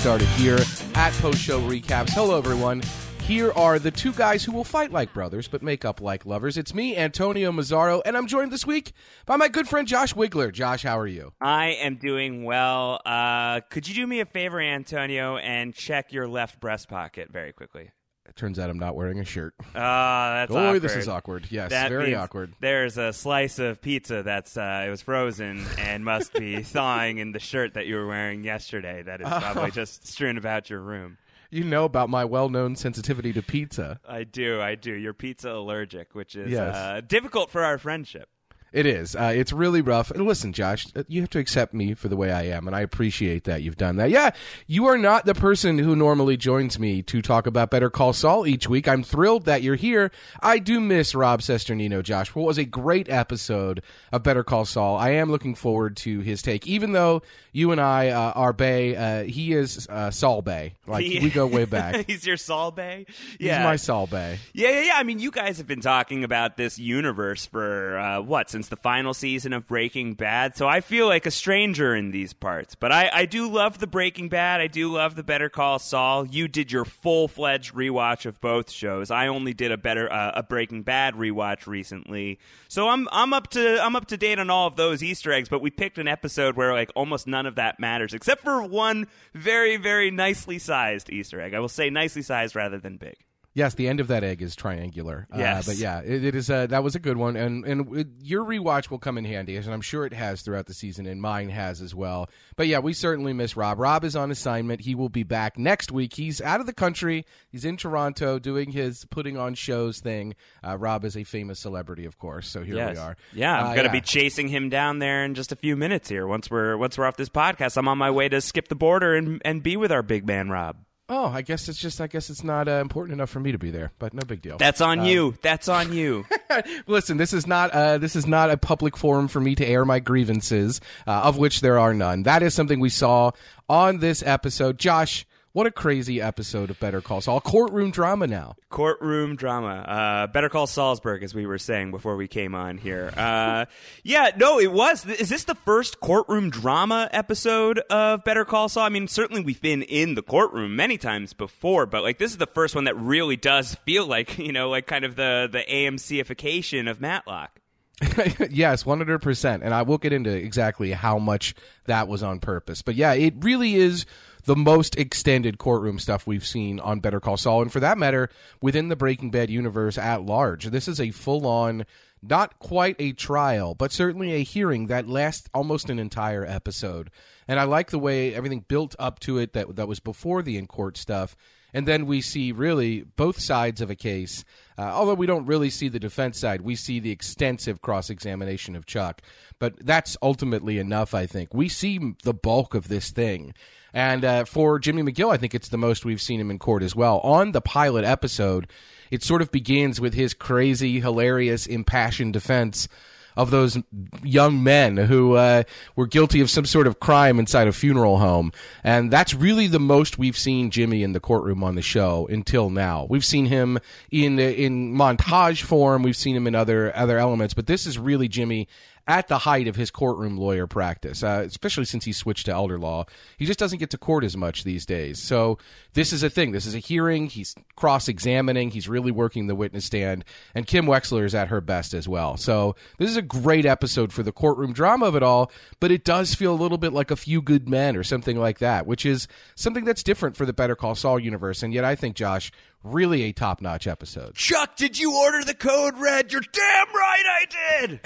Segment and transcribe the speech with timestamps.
[0.00, 0.58] started here
[0.94, 2.08] at Post Show Recaps.
[2.14, 2.80] Hello, everyone.
[3.20, 6.56] Here are the two guys who will fight like brothers but make up like lovers.
[6.56, 8.92] It's me, Antonio Mazzaro, and I'm joined this week
[9.26, 10.54] by my good friend Josh Wigler.
[10.54, 11.34] Josh, how are you?
[11.38, 13.02] I am doing well.
[13.04, 17.52] Uh, could you do me a favor, Antonio, and check your left breast pocket very
[17.52, 17.90] quickly?
[18.30, 19.54] It turns out I'm not wearing a shirt.
[19.74, 20.82] Ah, that's Oh, awkward.
[20.82, 21.46] this is awkward.
[21.50, 22.52] Yes, That very means awkward.
[22.60, 27.32] There's a slice of pizza that's uh, it was frozen and must be thawing in
[27.32, 29.02] the shirt that you were wearing yesterday.
[29.02, 31.18] That is probably just strewn about your room.
[31.50, 33.98] You know about my well-known sensitivity to pizza.
[34.08, 34.92] I do, I do.
[34.92, 36.74] You're pizza allergic, which is Yes.
[36.76, 38.28] uh, difficult for our friendship.
[38.72, 39.16] It is.
[39.16, 40.10] Uh, it's really rough.
[40.12, 42.76] And listen, Josh, uh, you have to accept me for the way I am, and
[42.76, 44.10] I appreciate that you've done that.
[44.10, 44.30] Yeah,
[44.66, 48.46] you are not the person who normally joins me to talk about Better Call Saul
[48.46, 48.86] each week.
[48.86, 50.10] I'm thrilled that you're here.
[50.40, 52.34] I do miss Rob Cesternino, Josh.
[52.34, 54.96] What was a great episode of Better Call Saul.
[54.96, 57.22] I am looking forward to his take, even though
[57.52, 58.94] you and I uh, are Bay.
[58.94, 60.74] Uh, he is uh, Saul Bay.
[60.86, 62.06] Like He- we go way back.
[62.06, 63.06] He's your Saul Bay.
[63.38, 64.38] He's Yeah, my Saul Bay.
[64.52, 64.92] Yeah, yeah, yeah.
[64.96, 68.76] I mean, you guys have been talking about this universe for uh, what since the
[68.76, 70.56] final season of Breaking Bad.
[70.56, 72.74] So I feel like a stranger in these parts.
[72.74, 74.60] But I, I do love the Breaking Bad.
[74.60, 76.26] I do love the Better Call Saul.
[76.26, 79.10] You did your full fledged rewatch of both shows.
[79.10, 82.38] I only did a better uh, a Breaking Bad rewatch recently.
[82.68, 85.48] So I'm I'm up to I'm up to date on all of those Easter eggs.
[85.48, 89.06] But we picked an episode where like almost none of that matters, except for one
[89.34, 91.54] very very nicely sized Easter egg.
[91.54, 93.16] I will say nicely sized rather than big.
[93.52, 95.26] Yes, the end of that egg is triangular.
[95.36, 95.66] Yes.
[95.66, 96.48] uh, but yeah, it, it is.
[96.48, 99.56] Uh, that was a good one, and and it, your rewatch will come in handy,
[99.56, 102.30] and I'm sure it has throughout the season, and mine has as well.
[102.54, 103.80] But yeah, we certainly miss Rob.
[103.80, 104.82] Rob is on assignment.
[104.82, 106.14] He will be back next week.
[106.14, 107.26] He's out of the country.
[107.50, 110.36] He's in Toronto doing his putting on shows thing.
[110.64, 112.48] Uh, Rob is a famous celebrity, of course.
[112.48, 112.94] So here Yes.
[112.94, 113.16] we are.
[113.32, 113.92] Yeah, I'm Uh, gonna yeah.
[113.92, 116.24] be chasing him down there in just a few minutes here.
[116.24, 119.16] Once we're once we're off this podcast, I'm on my way to skip the border
[119.16, 120.76] and and be with our big man Rob.
[121.12, 122.00] Oh, I guess it's just.
[122.00, 124.42] I guess it's not uh, important enough for me to be there, but no big
[124.42, 124.58] deal.
[124.58, 125.34] That's Um, on you.
[125.42, 126.24] That's on you.
[126.86, 129.84] Listen, this is not uh, this is not a public forum for me to air
[129.84, 132.22] my grievances, uh, of which there are none.
[132.22, 133.32] That is something we saw
[133.68, 134.78] on this episode.
[134.78, 137.40] Josh, what a crazy episode of Better Call Saul.
[137.40, 138.54] Courtroom drama now.
[138.68, 139.84] Courtroom drama.
[139.86, 143.12] Uh, Better call Salzburg, as we were saying before we came on here.
[143.16, 143.64] Uh,
[144.04, 145.04] yeah, no, it was.
[145.06, 148.84] Is this the first courtroom drama episode of Better Call Saul?
[148.84, 152.38] I mean, certainly we've been in the courtroom many times before, but like this is
[152.38, 155.64] the first one that really does feel like you know, like kind of the the
[155.68, 157.60] AMCification of Matlock.
[158.50, 162.38] yes, one hundred percent, and I will get into exactly how much that was on
[162.38, 162.80] purpose.
[162.82, 164.06] But yeah, it really is
[164.44, 168.28] the most extended courtroom stuff we've seen on Better Call Saul, and for that matter,
[168.60, 170.66] within the Breaking Bad universe at large.
[170.66, 171.86] This is a full-on,
[172.22, 177.10] not quite a trial, but certainly a hearing that lasts almost an entire episode.
[177.48, 180.56] And I like the way everything built up to it that that was before the
[180.56, 181.36] in court stuff.
[181.72, 184.44] And then we see really both sides of a case.
[184.76, 188.74] Uh, although we don't really see the defense side, we see the extensive cross examination
[188.74, 189.22] of Chuck.
[189.58, 191.54] But that's ultimately enough, I think.
[191.54, 193.54] We see the bulk of this thing.
[193.92, 196.82] And uh, for Jimmy McGill, I think it's the most we've seen him in court
[196.82, 197.18] as well.
[197.20, 198.68] On the pilot episode,
[199.10, 202.88] it sort of begins with his crazy, hilarious, impassioned defense
[203.36, 203.78] of those
[204.22, 205.62] young men who uh,
[205.96, 208.52] were guilty of some sort of crime inside a funeral home.
[208.84, 212.70] And that's really the most we've seen Jimmy in the courtroom on the show until
[212.70, 213.06] now.
[213.08, 213.78] We've seen him
[214.10, 218.28] in in montage form, we've seen him in other other elements, but this is really
[218.28, 218.68] Jimmy
[219.10, 222.78] at the height of his courtroom lawyer practice, uh, especially since he switched to elder
[222.78, 223.04] law.
[223.38, 225.20] He just doesn't get to court as much these days.
[225.20, 225.58] So
[225.94, 226.52] this is a thing.
[226.52, 227.26] This is a hearing.
[227.26, 228.70] He's cross examining.
[228.70, 230.24] He's really working the witness stand.
[230.54, 232.36] And Kim Wexler is at her best as well.
[232.36, 235.50] So this is a great episode for the courtroom drama of it all,
[235.80, 238.60] but it does feel a little bit like a few good men or something like
[238.60, 239.26] that, which is
[239.56, 241.64] something that's different for the Better Call Saul universe.
[241.64, 244.34] And yet I think, Josh, really a top notch episode.
[244.34, 246.32] Chuck, did you order the code red?
[246.32, 248.00] You're damn right I did.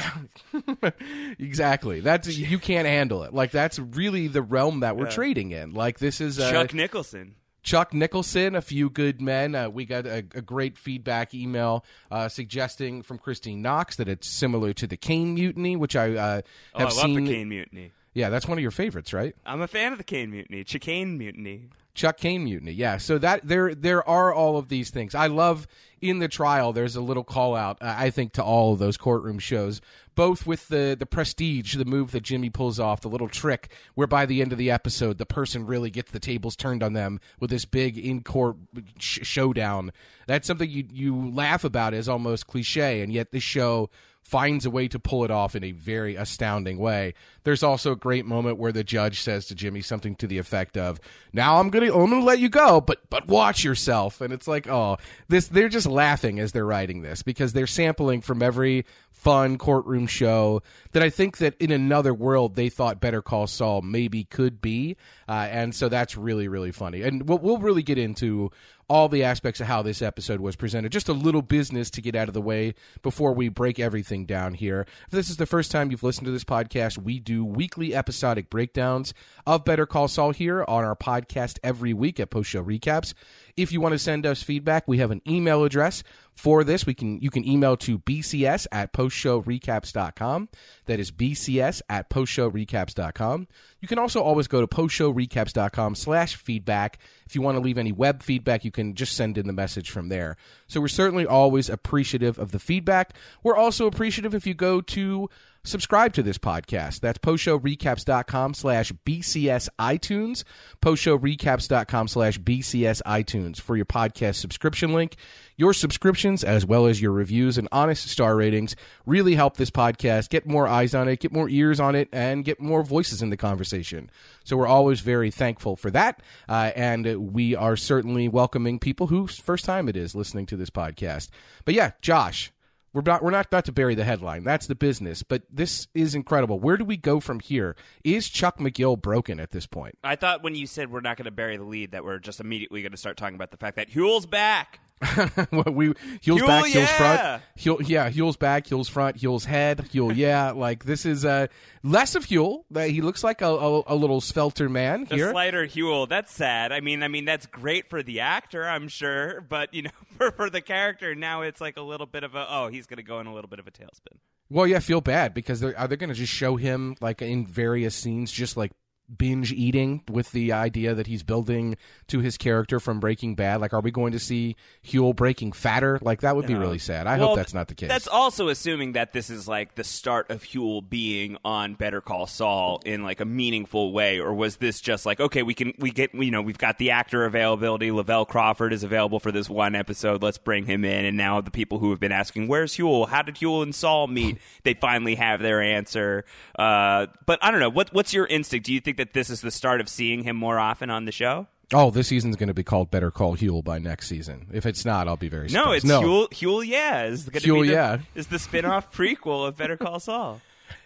[1.39, 2.01] Exactly.
[2.01, 3.33] That's you can't handle it.
[3.35, 5.73] Like that's really the realm that we're trading in.
[5.75, 7.35] Like this is uh, Chuck Nicholson.
[7.63, 9.55] Chuck Nicholson, a few good men.
[9.55, 14.29] Uh, we got a, a great feedback email uh, suggesting from Christine Knox that it's
[14.29, 16.41] similar to the Caine Mutiny, which I uh,
[16.75, 17.25] Oh, have I love seen.
[17.25, 17.93] the Caine Mutiny.
[18.13, 19.35] Yeah, that's one of your favorites, right?
[19.47, 20.63] I'm a fan of the Caine Mutiny.
[20.63, 21.71] Chicane Mutiny.
[21.95, 22.73] Chuck Caine Mutiny.
[22.73, 25.15] Yeah, so that there there are all of these things.
[25.15, 25.67] I love
[26.01, 26.73] in the trial.
[26.73, 29.81] There's a little call out, uh, I think, to all of those courtroom shows,
[30.17, 34.09] both with the the prestige, the move that Jimmy pulls off, the little trick where
[34.09, 37.21] by the end of the episode, the person really gets the tables turned on them
[37.39, 38.57] with this big in court
[38.99, 39.93] sh- showdown.
[40.27, 43.89] That's something you you laugh about as almost cliche, and yet this show
[44.25, 47.13] finds a way to pull it off in a very astounding way.
[47.45, 50.79] There's also a great moment where the judge says to Jimmy something to the effect
[50.79, 50.99] of,
[51.33, 54.67] "Now I'm gonna I'm gonna let you go, but but watch yourself." And it's like,
[54.67, 54.97] oh,
[55.29, 60.07] this they're just laughing as they're writing this because they're sampling from every fun courtroom
[60.07, 60.63] show
[60.93, 64.97] that I think that in another world they thought Better Call Saul maybe could be,
[65.29, 67.03] uh, and so that's really really funny.
[67.03, 68.51] And we'll, we'll really get into
[68.95, 70.93] all the aspects of how this episode was presented.
[70.93, 74.55] Just a little business to get out of the way before we break everything down
[74.55, 74.87] here.
[75.07, 78.49] If this is the first time you've listened to this podcast, we do weekly episodic
[78.51, 79.13] breakdowns
[79.49, 83.15] of Better Call Saul here on our podcast every week at Post Show Recaps.
[83.57, 86.03] If you want to send us feedback, we have an email address
[86.33, 86.87] for this.
[86.87, 90.49] We can you can email to bcs at postshowrecaps.com.
[90.87, 93.49] That is bcs at postshowrecaps.com.
[93.81, 96.99] You can also always go to postshowrecaps.com slash feedback.
[97.27, 99.91] If you want to leave any web feedback, you can just send in the message
[99.91, 100.37] from there.
[100.67, 103.15] So we're certainly always appreciative of the feedback.
[103.43, 105.31] We're also appreciative if you go to
[105.65, 107.01] subscribe to this podcast.
[107.01, 110.45] That's postshowrecaps.com slash BCS iTunes,
[110.81, 115.17] postshowrecaps.com slash BCS iTunes for your podcast subscription link.
[115.57, 118.75] Your subscriptions, as well as your reviews and honest star ratings,
[119.07, 122.45] really help this podcast get more eyes on it, get more ears on it, and
[122.45, 124.11] get more voices in the conversation.
[124.43, 126.21] So we're always very thankful for that.
[126.49, 130.71] Uh, and we are certainly welcoming people whose first time it is listening to this
[130.71, 131.31] podcast.
[131.65, 132.53] But yeah, Josh,
[132.95, 134.45] we're not we're not not to bury the headline.
[134.45, 136.61] That's the business, but this is incredible.
[136.61, 137.77] Where do we go from here?
[138.05, 139.99] Is Chuck McGill broken at this point?
[140.05, 142.41] I thought when you said we're not going to bury the lead that we're just
[142.41, 144.79] immediately going to start talking about the fact that Huel's back.
[145.73, 146.97] we heels Huell, back, heels yeah.
[146.97, 150.51] front, heel yeah, heels back, heels front, heels head, heel yeah.
[150.57, 151.49] like this is uh,
[151.83, 152.65] less of Huell.
[152.75, 155.31] Uh, He looks like a, a, a little svelter man The here.
[155.33, 156.09] slighter Huell.
[156.09, 156.73] That's sad.
[156.73, 160.31] I mean, I mean that's great for the actor, I'm sure, but you know, for,
[160.31, 163.03] for the character, now it's like a little bit of a oh, he's going to
[163.03, 164.19] go in a little bit of a tailspin.
[164.51, 167.47] Well, yeah, feel bad because they're, are they going to just show him like in
[167.47, 168.73] various scenes, just like
[169.17, 171.77] binge eating with the idea that he's building
[172.09, 173.61] to his character from Breaking Bad?
[173.61, 174.57] Like, are we going to see
[174.87, 175.99] Huell breaking fatter?
[176.03, 176.61] Like, that would be No.
[176.61, 177.07] really sad.
[177.07, 177.89] I Well, hope that's not the case.
[177.89, 182.27] That's also assuming that this is like the start of Huell being on Better Call
[182.27, 185.91] Saul in like a meaningful way, or was this just like okay, we can we
[185.91, 187.91] get you know we've got the actor availability.
[187.91, 190.23] Lavell Crawford is available for this one episode.
[190.23, 193.23] Let's bring him in, and now the people who have been asking where's Huell, how
[193.23, 196.25] did Huell and Saul meet, they finally have their answer.
[196.59, 198.67] Uh, but I don't know what what's your instinct?
[198.67, 201.13] Do you think that this is the start of seeing him more often on the
[201.13, 201.47] show?
[201.73, 204.47] oh, this season's going to be called Better Call Huell by next season.
[204.53, 205.85] If it's not, I'll be very No, surprised.
[205.87, 206.29] it's Huell.
[206.31, 207.99] Huell, yeah, is going to Huell, be the, yeah.
[208.15, 210.41] is the spin-off prequel of Better Call Saul.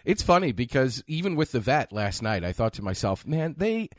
[0.05, 3.89] It's funny because even with the vet last night, I thought to myself, man, they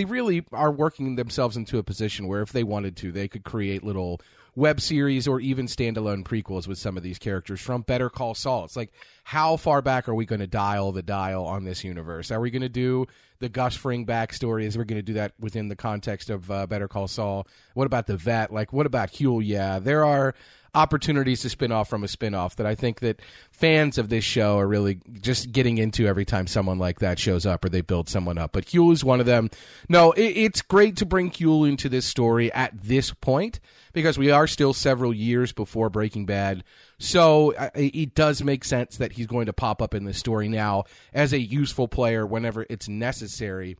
[0.00, 3.44] they really are working themselves into a position where if they wanted to, they could
[3.44, 4.18] create little
[4.56, 8.64] web series or even standalone prequels with some of these characters from Better Call Saul.
[8.64, 8.92] It's like
[9.24, 12.30] how far back are we going to dial the dial on this universe?
[12.30, 13.06] Are we going to do
[13.40, 14.64] the Gus Fring backstory?
[14.64, 17.46] Is we going to do that within the context of uh, Better Call Saul?
[17.74, 18.50] What about the vet?
[18.50, 19.42] Like what about Huell?
[19.44, 20.34] Yeah, there are
[20.74, 23.20] opportunities to spin off from a spin off that I think that
[23.50, 27.46] fans of this show are really just getting into every time someone like that shows
[27.46, 28.52] up or they build someone up.
[28.52, 29.50] But Huell is one of them.
[29.88, 33.60] No, it, it's great to bring Huell into this story at this point
[33.92, 36.64] because we are still several years before Breaking Bad.
[36.98, 40.84] So it does make sense that he's going to pop up in this story now
[41.12, 43.76] as a useful player whenever it's necessary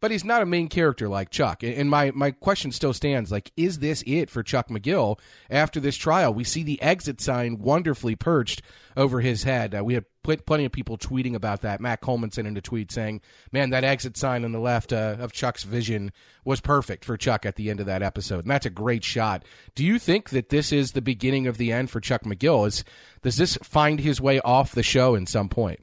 [0.00, 1.62] but he's not a main character like Chuck.
[1.62, 5.18] And my, my question still stands like, is this it for Chuck McGill
[5.50, 6.32] after this trial?
[6.32, 8.62] We see the exit sign wonderfully perched
[8.96, 9.74] over his head.
[9.74, 11.80] Uh, we had pl- plenty of people tweeting about that.
[11.80, 13.20] Matt Coleman sent in a tweet saying,
[13.52, 16.12] man, that exit sign on the left uh, of Chuck's vision
[16.44, 18.40] was perfect for Chuck at the end of that episode.
[18.40, 19.44] And that's a great shot.
[19.74, 22.66] Do you think that this is the beginning of the end for Chuck McGill?
[22.66, 22.84] Is,
[23.22, 25.80] does this find his way off the show in some point?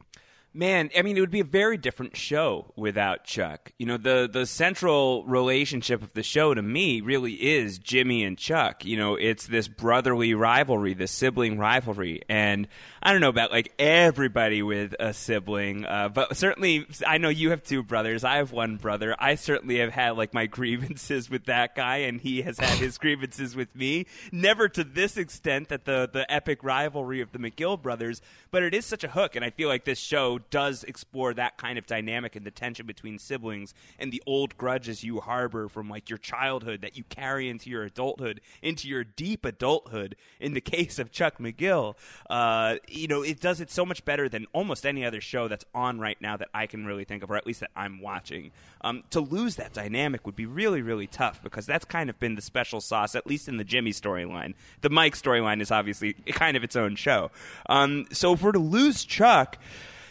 [0.57, 3.71] Man, I mean, it would be a very different show without Chuck.
[3.77, 8.35] You know, the the central relationship of the show to me really is Jimmy and
[8.39, 8.83] Chuck.
[8.83, 12.67] You know, it's this brotherly rivalry, this sibling rivalry, and
[13.07, 17.51] I don't know about like everybody with a sibling, uh, but certainly I know you
[17.51, 18.25] have two brothers.
[18.25, 19.15] I have one brother.
[19.17, 22.97] I certainly have had like my grievances with that guy, and he has had his
[22.97, 24.07] grievances with me.
[24.33, 28.21] Never to this extent that the the epic rivalry of the McGill brothers,
[28.51, 31.55] but it is such a hook, and I feel like this show does explore that
[31.55, 35.89] kind of dynamic and the tension between siblings and the old grudges you harbor from
[35.89, 40.17] like your childhood that you carry into your adulthood, into your deep adulthood.
[40.41, 41.95] In the case of Chuck McGill,
[42.29, 45.65] uh, you know, it does it so much better than almost any other show that's
[45.73, 48.51] on right now that I can really think of, or at least that I'm watching.
[48.81, 52.35] Um, to lose that dynamic would be really, really tough because that's kind of been
[52.35, 54.53] the special sauce, at least in the Jimmy storyline.
[54.81, 57.31] The Mike storyline is obviously kind of its own show.
[57.69, 59.57] Um, so if we're to lose Chuck,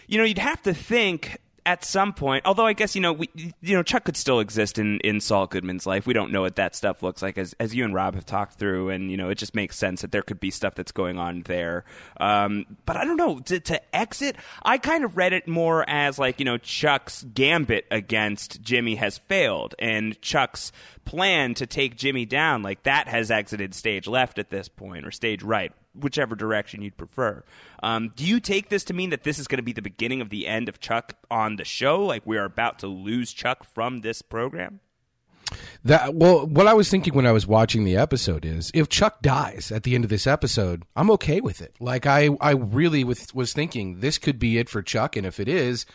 [0.07, 3.29] you know, you'd have to think at some point, although I guess you know, we,
[3.35, 6.07] you know, Chuck could still exist in, in Saul Goodman's life.
[6.07, 8.55] We don't know what that stuff looks like, as as you and Rob have talked
[8.55, 11.19] through, and you know, it just makes sense that there could be stuff that's going
[11.19, 11.85] on there.
[12.19, 14.37] Um, but I don't know to, to exit.
[14.63, 19.19] I kind of read it more as like you know, Chuck's gambit against Jimmy has
[19.19, 20.71] failed, and Chuck's
[21.05, 25.11] plan to take Jimmy down, like that, has exited stage left at this point, or
[25.11, 27.45] stage right whichever direction you'd prefer.
[27.83, 30.21] Um, do you take this to mean that this is going to be the beginning
[30.21, 32.05] of the end of Chuck on the show?
[32.05, 34.81] Like we are about to lose Chuck from this program?
[35.85, 39.23] That well, what I was thinking when I was watching the episode is, if Chuck
[39.23, 41.77] dies at the end of this episode, I'm okay with it.
[41.79, 45.39] Like I, I really was, was thinking this could be it for Chuck, and if
[45.39, 45.87] it is,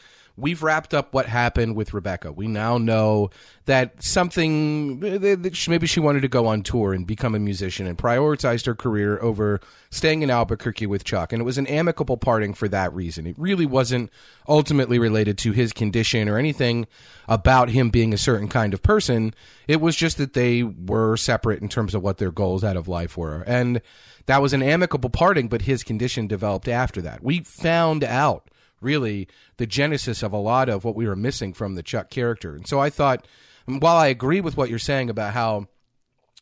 [0.41, 2.31] we've wrapped up what happened with Rebecca.
[2.31, 3.29] We now know
[3.65, 8.65] that something maybe she wanted to go on tour and become a musician and prioritized
[8.65, 11.31] her career over staying in Albuquerque with Chuck.
[11.31, 13.27] And it was an amicable parting for that reason.
[13.27, 14.10] It really wasn't
[14.48, 16.88] ultimately related to his condition or anything
[17.27, 19.33] about him being a certain kind of person.
[19.67, 22.88] It was just that they were separate in terms of what their goals out of
[22.88, 23.43] life were.
[23.45, 23.81] And
[24.25, 27.24] that was an amicable parting, but his condition developed after that.
[27.24, 28.48] We found out
[28.82, 32.56] really the genesis of a lot of what we were missing from the Chuck character.
[32.56, 33.28] And so I thought,
[33.66, 35.68] while I agree with what you're saying about how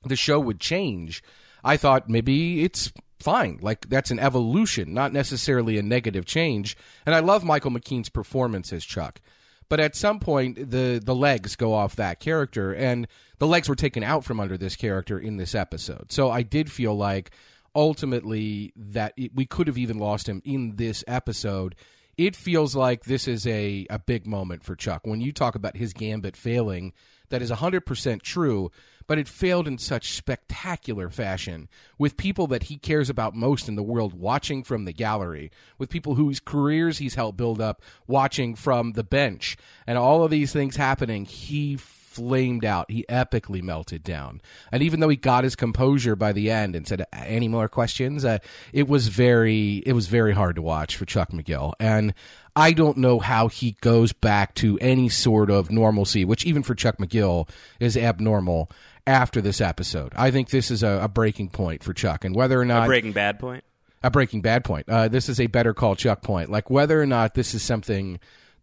[0.04, 1.22] the show would change,
[1.64, 3.60] I thought maybe it's fine.
[3.62, 6.78] Like that's an evolution, not necessarily a negative change.
[7.06, 9.20] And I love Michael McKean's performance as Chuck.
[9.68, 13.76] But at some point the the legs go off that character and the legs were
[13.76, 16.12] taken out from under this character in this episode.
[16.12, 17.32] So I did feel like
[17.76, 21.76] ultimately that it, we could have even lost him in this episode
[22.20, 25.08] it feels like this is a, a big moment for Chuck.
[25.08, 26.92] When you talk about his gambit failing,
[27.30, 28.72] that is 100% true,
[29.08, 33.78] but it failed in such spectacular fashion with people that he cares about most in
[33.78, 38.54] the world watching from the gallery, with people whose careers he's helped build up watching
[38.54, 39.56] from the bench,
[39.88, 41.24] and all of these things happening.
[41.24, 41.78] He
[42.10, 42.90] flamed out.
[42.90, 44.42] He epically melted down.
[44.72, 48.26] And even though he got his composure by the end and said, "Any more questions?"
[48.26, 48.40] Uh,
[48.74, 51.74] it was very, it was very hard to watch for Chuck McGill.
[51.80, 52.14] And
[52.56, 56.76] I don't know how he goes back to any sort of normalcy, which even for
[56.76, 57.48] Chuck McGill
[57.80, 58.72] is abnormal
[59.06, 60.14] after this episode.
[60.16, 62.88] I think this is a, a breaking point for Chuck, and whether or not a
[62.88, 63.64] breaking bad point.
[64.02, 64.88] A breaking bad point.
[64.88, 66.50] Uh, this is a better call Chuck point.
[66.50, 68.20] Like whether or not this is something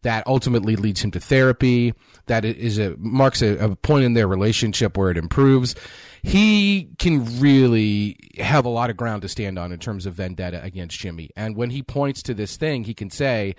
[0.06, 1.92] that ultimately leads him to therapy.
[2.26, 5.75] That is a marks a, a point in their relationship where it improves.
[6.22, 10.62] He can really have a lot of ground to stand on in terms of vendetta
[10.62, 11.30] against Jimmy.
[11.34, 13.56] And when he points to this thing, he can say,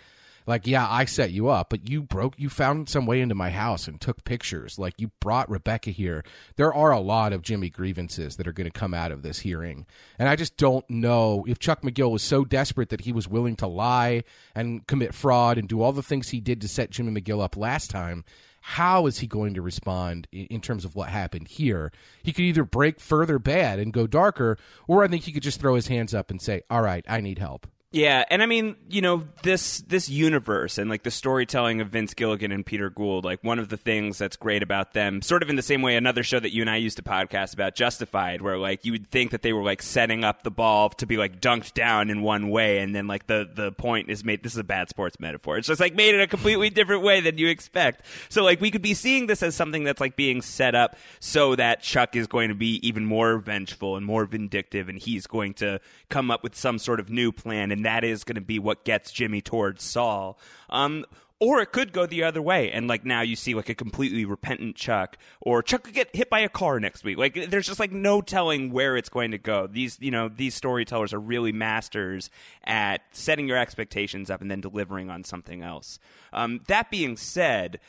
[0.48, 3.51] like yeah i set you up but you broke you found some way into my
[3.51, 6.24] house and took pictures like you brought rebecca here
[6.56, 9.39] there are a lot of jimmy grievances that are going to come out of this
[9.39, 9.86] hearing
[10.18, 13.56] and i just don't know if chuck mcgill was so desperate that he was willing
[13.56, 14.24] to lie
[14.56, 17.56] and commit fraud and do all the things he did to set jimmy mcgill up
[17.56, 18.24] last time
[18.62, 21.89] how is he going to respond in terms of what happened here?
[22.22, 24.58] He could either break further bad and go darker,
[24.89, 27.22] or I think he could just throw his hands up and say, All right, I
[27.22, 27.66] need help.
[27.91, 32.13] Yeah, and I mean, you know, this this universe and like the storytelling of Vince
[32.13, 35.50] Gilligan and Peter Gould, like one of the things that's great about them, sort of
[35.50, 38.41] in the same way another show that you and I used to podcast about, Justified,
[38.41, 41.15] where like you would think that they were like setting up the ball to be
[41.15, 44.44] like dunked down in one way, and then like the the point is made.
[44.44, 45.58] This is a bad sports metaphor.
[45.58, 48.03] It's just like made in a completely different way than you expect.
[48.27, 51.56] So like we could be seeing this as something that's like being set up so
[51.56, 55.53] that Chuck is going to be even more vengeful and more vindictive, and he's going
[55.56, 55.79] to
[56.10, 58.84] come up with some sort of new plan and that is going to be what
[58.84, 60.39] gets Jimmy towards Saul.
[60.69, 61.05] Um,
[61.39, 64.25] or it could go the other way, and like now you see like a completely
[64.25, 67.19] repentant Chuck, or Chuck could get hit by a car next week.
[67.19, 69.67] Like there's just like no telling where it's going to go.
[69.67, 72.31] These you know these storytellers are really masters
[72.63, 76.00] at setting your expectations up and then delivering on something else.
[76.34, 77.79] Um, that being said,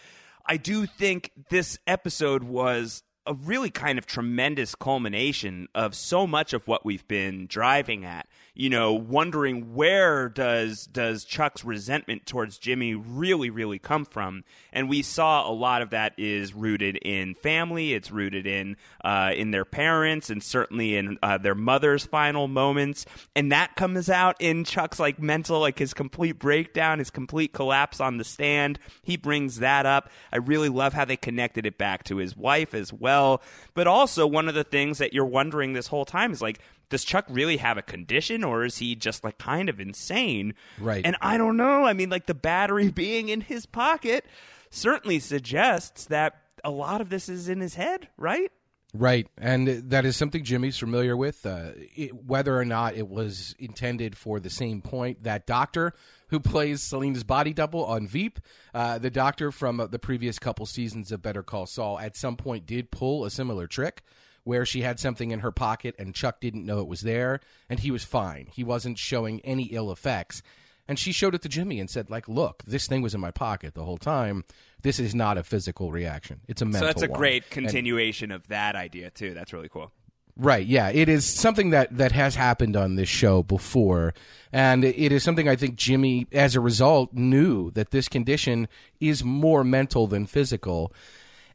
[0.44, 6.54] I do think this episode was a really kind of tremendous culmination of so much
[6.54, 8.26] of what we've been driving at.
[8.54, 14.42] You know, wondering where does does Chuck's resentment towards Jimmy really, really come from?
[14.72, 17.92] And we saw a lot of that is rooted in family.
[17.92, 23.06] It's rooted in uh, in their parents, and certainly in uh, their mother's final moments.
[23.36, 28.00] And that comes out in Chuck's like mental, like his complete breakdown, his complete collapse
[28.00, 28.80] on the stand.
[29.02, 30.10] He brings that up.
[30.32, 33.17] I really love how they connected it back to his wife as well.
[33.74, 37.04] But also, one of the things that you're wondering this whole time is like, does
[37.04, 40.54] Chuck really have a condition or is he just like kind of insane?
[40.78, 41.04] Right.
[41.04, 41.84] And I don't know.
[41.84, 44.24] I mean, like the battery being in his pocket
[44.70, 48.50] certainly suggests that a lot of this is in his head, right?
[48.94, 51.44] Right, and that is something Jimmy's familiar with.
[51.44, 55.92] Uh, it, whether or not it was intended for the same point, that doctor
[56.28, 58.38] who plays Selina's body double on Veep,
[58.74, 62.36] uh, the doctor from uh, the previous couple seasons of Better Call Saul, at some
[62.36, 64.02] point did pull a similar trick
[64.44, 67.80] where she had something in her pocket and Chuck didn't know it was there, and
[67.80, 68.46] he was fine.
[68.52, 70.42] He wasn't showing any ill effects.
[70.90, 73.30] And she showed it to Jimmy and said, like, look, this thing was in my
[73.30, 74.44] pocket the whole time.
[74.80, 76.40] This is not a physical reaction.
[76.48, 79.34] It's a mental So that's a one." great And- continuation of that idea too.
[79.34, 79.92] That's really cool.
[80.40, 80.90] Right, yeah.
[80.90, 84.14] It is something that, that has happened on this show before.
[84.52, 88.68] And it is something I think Jimmy, as a result, knew that this condition
[89.00, 90.92] is more mental than physical.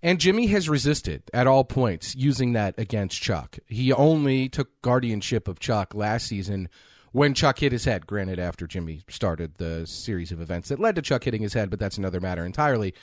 [0.01, 3.57] And Jimmy has resisted at all points using that against Chuck.
[3.67, 6.67] He only took guardianship of Chuck last season
[7.13, 8.05] when Chuck hit his head.
[8.05, 11.69] Granted, after Jimmy started the series of events that led to Chuck hitting his head,
[11.69, 12.93] but that's another matter entirely.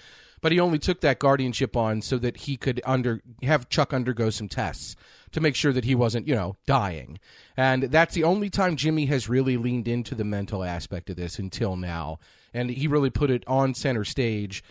[0.42, 4.28] But he only took that guardianship on so that he could under have Chuck undergo
[4.28, 4.94] some tests
[5.32, 7.18] to make sure that he wasn't, you know, dying.
[7.56, 11.38] And that's the only time Jimmy has really leaned into the mental aspect of this
[11.38, 12.18] until now.
[12.52, 14.62] And he really put it on center stage.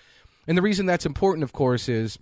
[0.47, 2.17] And the reason that's important, of course, is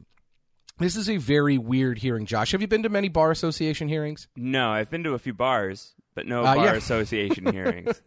[0.79, 2.25] this is a very weird hearing.
[2.27, 4.27] Josh, have you been to many bar association hearings?
[4.35, 6.73] No, I've been to a few bars, but no Uh, bar yeah.
[6.73, 8.01] association hearings.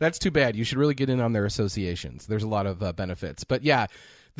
[0.00, 0.56] That's too bad.
[0.56, 2.26] You should really get in on their associations.
[2.26, 3.44] There's a lot of uh, benefits.
[3.44, 3.86] But yeah,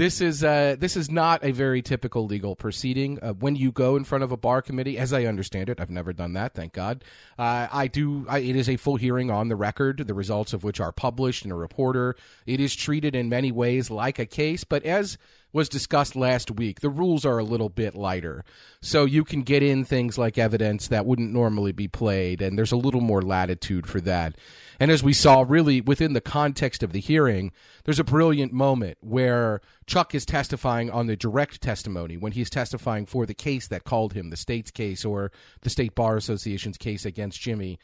[0.00, 3.18] this is uh, this is not a very typical legal proceeding.
[3.20, 5.90] Uh, when you go in front of a bar committee, as I understand it, I've
[5.90, 6.54] never done that.
[6.54, 7.04] Thank God.
[7.38, 8.24] Uh, I do.
[8.26, 11.44] I, it is a full hearing on the record, the results of which are published
[11.44, 12.16] in a reporter.
[12.46, 15.18] It is treated in many ways like a case, but as
[15.52, 18.42] was discussed last week, the rules are a little bit lighter.
[18.80, 22.72] So you can get in things like evidence that wouldn't normally be played, and there's
[22.72, 24.36] a little more latitude for that.
[24.80, 27.52] And as we saw, really within the context of the hearing,
[27.84, 33.04] there's a brilliant moment where Chuck is testifying on the direct testimony when he's testifying
[33.04, 37.04] for the case that called him, the state's case or the State Bar Association's case
[37.04, 37.78] against Jimmy.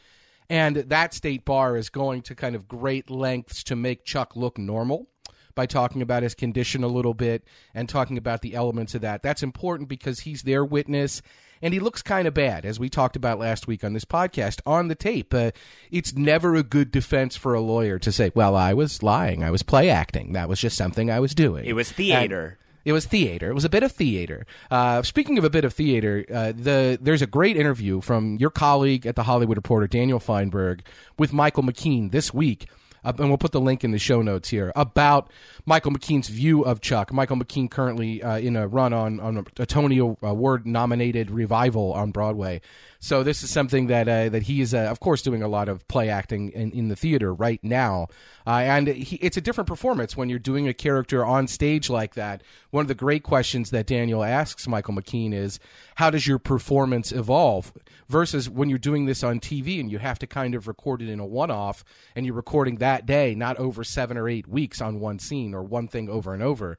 [0.48, 4.56] And that state bar is going to kind of great lengths to make Chuck look
[4.56, 5.09] normal
[5.54, 9.22] by talking about his condition a little bit and talking about the elements of that.
[9.22, 11.20] That's important because he's their witness
[11.62, 14.61] and he looks kind of bad, as we talked about last week on this podcast
[14.66, 15.33] on the tape.
[15.35, 15.51] Uh,
[15.90, 19.42] it's never a good defense for a lawyer to say, well, I was lying.
[19.42, 20.33] I was play acting.
[20.33, 21.64] That was just something I was doing.
[21.64, 22.59] It was And- theater.
[22.85, 23.51] it was theater.
[23.51, 24.47] It was a bit of theater.
[24.71, 28.51] Uh, speaking of a bit of theater, uh, the there's a great interview from your
[28.51, 30.81] colleague at the Hollywood Reporter, Daniel Fienberg,
[31.19, 32.66] with Michael McKean this week.
[33.07, 35.31] Uh, and we'll put the link in the show notes here about
[35.64, 37.12] Michael McKean's view of Chuck.
[37.12, 42.11] Michael McKean currently uh, in a run on, on a Tony Award nominated revival on
[42.11, 42.61] Broadway.
[42.98, 45.68] So this is something that uh, that he is, uh, of course, doing a lot
[45.68, 48.09] of play acting in, in the theater right now,
[48.46, 52.14] uh, and he, it's a different performance when you're doing a character on stage like
[52.14, 52.42] that.
[52.70, 55.59] One of the great questions that Daniel asks Michael McKean is,
[55.96, 57.72] "How does your performance evolve?"
[58.09, 61.09] Versus when you're doing this on TV and you have to kind of record it
[61.09, 65.00] in a one-off, and you're recording that day, not over seven or eight weeks on
[65.00, 66.78] one scene or one thing over and over.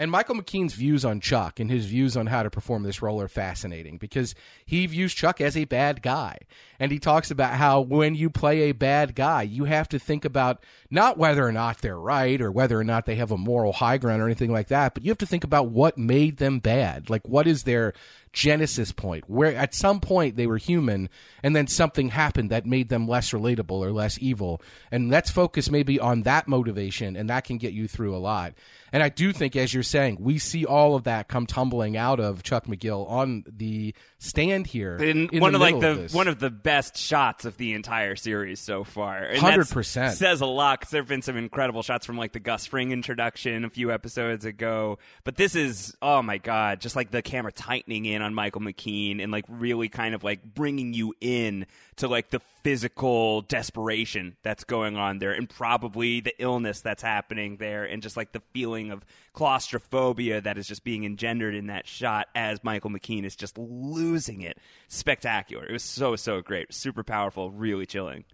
[0.00, 3.20] And Michael McKean's views on Chuck and his views on how to perform this role
[3.20, 4.34] are fascinating because
[4.64, 6.38] he views Chuck as a bad guy.
[6.78, 10.24] And he talks about how when you play a bad guy, you have to think
[10.24, 13.74] about not whether or not they're right or whether or not they have a moral
[13.74, 16.60] high ground or anything like that, but you have to think about what made them
[16.60, 17.10] bad.
[17.10, 17.92] Like, what is their
[18.32, 21.08] genesis point where at some point they were human
[21.42, 25.68] and then something happened that made them less relatable or less evil and let's focus
[25.68, 28.54] maybe on that motivation and that can get you through a lot
[28.92, 32.20] and i do think as you're saying we see all of that come tumbling out
[32.20, 36.14] of chuck mcgill on the stand here in, in one the of like the this.
[36.14, 39.28] one of the best shots of the entire series so far.
[39.32, 40.12] 100%.
[40.12, 42.92] says a lot because there have been some incredible shots from like the Gus Fring
[42.92, 44.98] introduction a few episodes ago.
[45.24, 48.60] But this is oh my god, just like the camera tightening in in on Michael
[48.60, 54.36] McKean and like really kind of like bringing you in to like the physical desperation
[54.42, 58.42] that's going on there and probably the illness that's happening there and just like the
[58.52, 63.36] feeling of claustrophobia that is just being engendered in that shot as Michael McKean is
[63.36, 64.58] just losing it.
[64.88, 65.66] Spectacular.
[65.66, 66.72] It was so so great.
[66.72, 68.24] Super powerful, really chilling.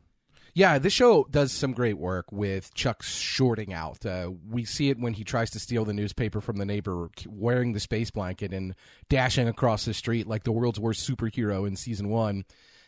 [0.56, 4.06] Yeah, this show does some great work with Chuck shorting out.
[4.06, 7.74] Uh, we see it when he tries to steal the newspaper from the neighbor, wearing
[7.74, 8.74] the space blanket and
[9.10, 12.46] dashing across the street like the world's worst superhero in season one.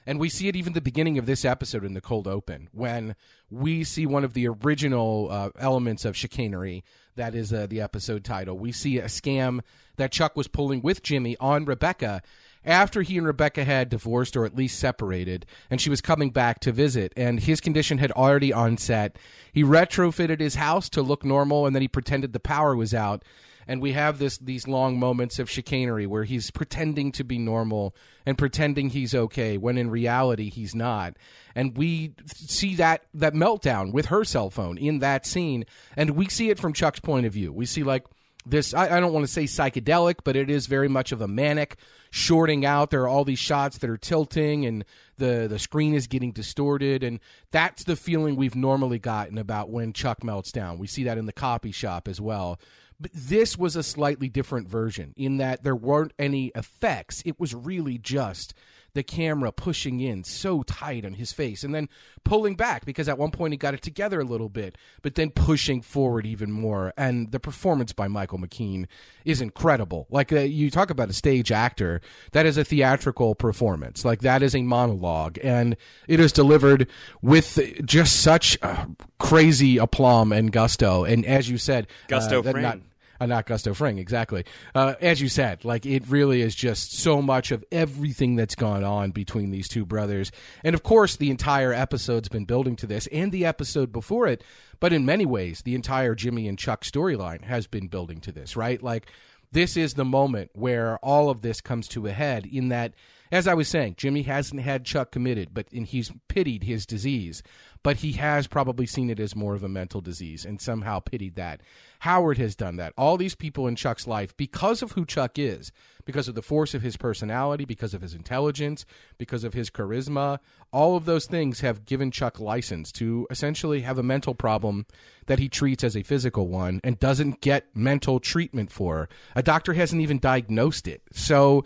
[0.08, 3.14] And we see it even the beginning of this episode in the cold open when
[3.50, 6.82] we see one of the original uh, elements of chicanery.
[7.16, 8.58] That is uh, the episode title.
[8.58, 9.60] We see a scam
[9.98, 12.22] that Chuck was pulling with Jimmy on Rebecca
[12.68, 16.60] after he and Rebecca had divorced or at least separated, and she was coming back
[16.60, 19.16] to visit, and his condition had already onset.
[19.52, 23.24] He retrofitted his house to look normal, and then he pretended the power was out.
[23.66, 27.94] And we have this these long moments of chicanery where he's pretending to be normal
[28.24, 31.18] and pretending he's okay when in reality he's not.
[31.54, 36.28] And we see that that meltdown with her cell phone in that scene, and we
[36.28, 37.52] see it from Chuck's point of view.
[37.52, 38.04] We see like
[38.46, 41.28] this I, I, don't want to say psychedelic, but it is very much of a
[41.28, 41.76] manic
[42.10, 42.90] shorting out.
[42.90, 44.84] There are all these shots that are tilting and
[45.16, 47.20] the the screen is getting distorted and
[47.50, 50.78] that's the feeling we've normally gotten about when Chuck melts down.
[50.78, 52.58] We see that in the copy shop as well.
[53.00, 57.22] But this was a slightly different version in that there weren't any effects.
[57.24, 58.54] It was really just
[58.98, 61.88] the camera pushing in so tight on his face and then
[62.24, 65.30] pulling back because at one point he got it together a little bit, but then
[65.30, 66.92] pushing forward even more.
[66.96, 68.86] And the performance by Michael McKean
[69.24, 70.08] is incredible.
[70.10, 72.00] Like uh, you talk about a stage actor,
[72.32, 74.04] that is a theatrical performance.
[74.04, 75.76] Like that is a monologue, and
[76.08, 76.88] it is delivered
[77.22, 78.86] with just such uh,
[79.20, 81.04] crazy aplomb and gusto.
[81.04, 82.80] And as you said, gusto uh, not,
[83.20, 84.44] uh, not Gusto Fring, exactly.
[84.74, 88.84] Uh, as you said, like it really is just so much of everything that's gone
[88.84, 90.30] on between these two brothers,
[90.64, 94.42] and of course, the entire episode's been building to this, and the episode before it.
[94.80, 98.56] But in many ways, the entire Jimmy and Chuck storyline has been building to this,
[98.56, 98.80] right?
[98.82, 99.06] Like
[99.50, 102.46] this is the moment where all of this comes to a head.
[102.46, 102.94] In that,
[103.32, 107.42] as I was saying, Jimmy hasn't had Chuck committed, but and he's pitied his disease
[107.82, 111.36] but he has probably seen it as more of a mental disease and somehow pitied
[111.36, 111.60] that.
[112.00, 112.92] Howard has done that.
[112.96, 115.72] All these people in Chuck's life, because of who Chuck is,
[116.04, 118.86] because of the force of his personality, because of his intelligence,
[119.18, 120.38] because of his charisma,
[120.72, 124.86] all of those things have given Chuck license to essentially have a mental problem
[125.26, 129.08] that he treats as a physical one and doesn't get mental treatment for.
[129.34, 131.02] A doctor hasn't even diagnosed it.
[131.12, 131.64] So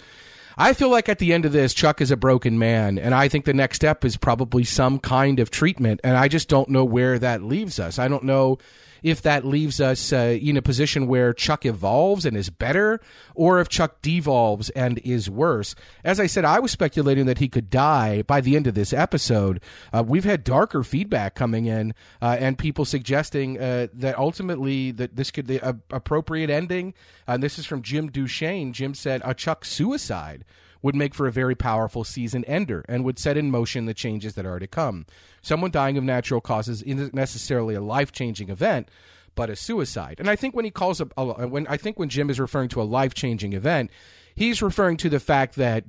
[0.56, 3.28] I feel like at the end of this, Chuck is a broken man, and I
[3.28, 6.84] think the next step is probably some kind of treatment, and I just don't know
[6.84, 7.98] where that leaves us.
[7.98, 8.58] I don't know
[9.02, 13.00] if that leaves us uh, in a position where Chuck evolves and is better,
[13.34, 15.74] or if Chuck devolves and is worse.
[16.04, 18.92] As I said, I was speculating that he could die by the end of this
[18.92, 19.60] episode.
[19.92, 25.16] Uh, we've had darker feedback coming in, uh, and people suggesting uh, that ultimately that
[25.16, 26.94] this could be an appropriate ending.
[27.26, 28.72] And this is from Jim Duchesne.
[28.72, 30.44] Jim said a Chuck suicide
[30.82, 34.34] would make for a very powerful season ender and would set in motion the changes
[34.34, 35.06] that are to come.
[35.40, 38.88] Someone dying of natural causes isn't necessarily a life changing event,
[39.34, 40.16] but a suicide.
[40.18, 41.04] And I think when he calls a,
[41.46, 43.90] when I think when Jim is referring to a life changing event,
[44.34, 45.84] he's referring to the fact that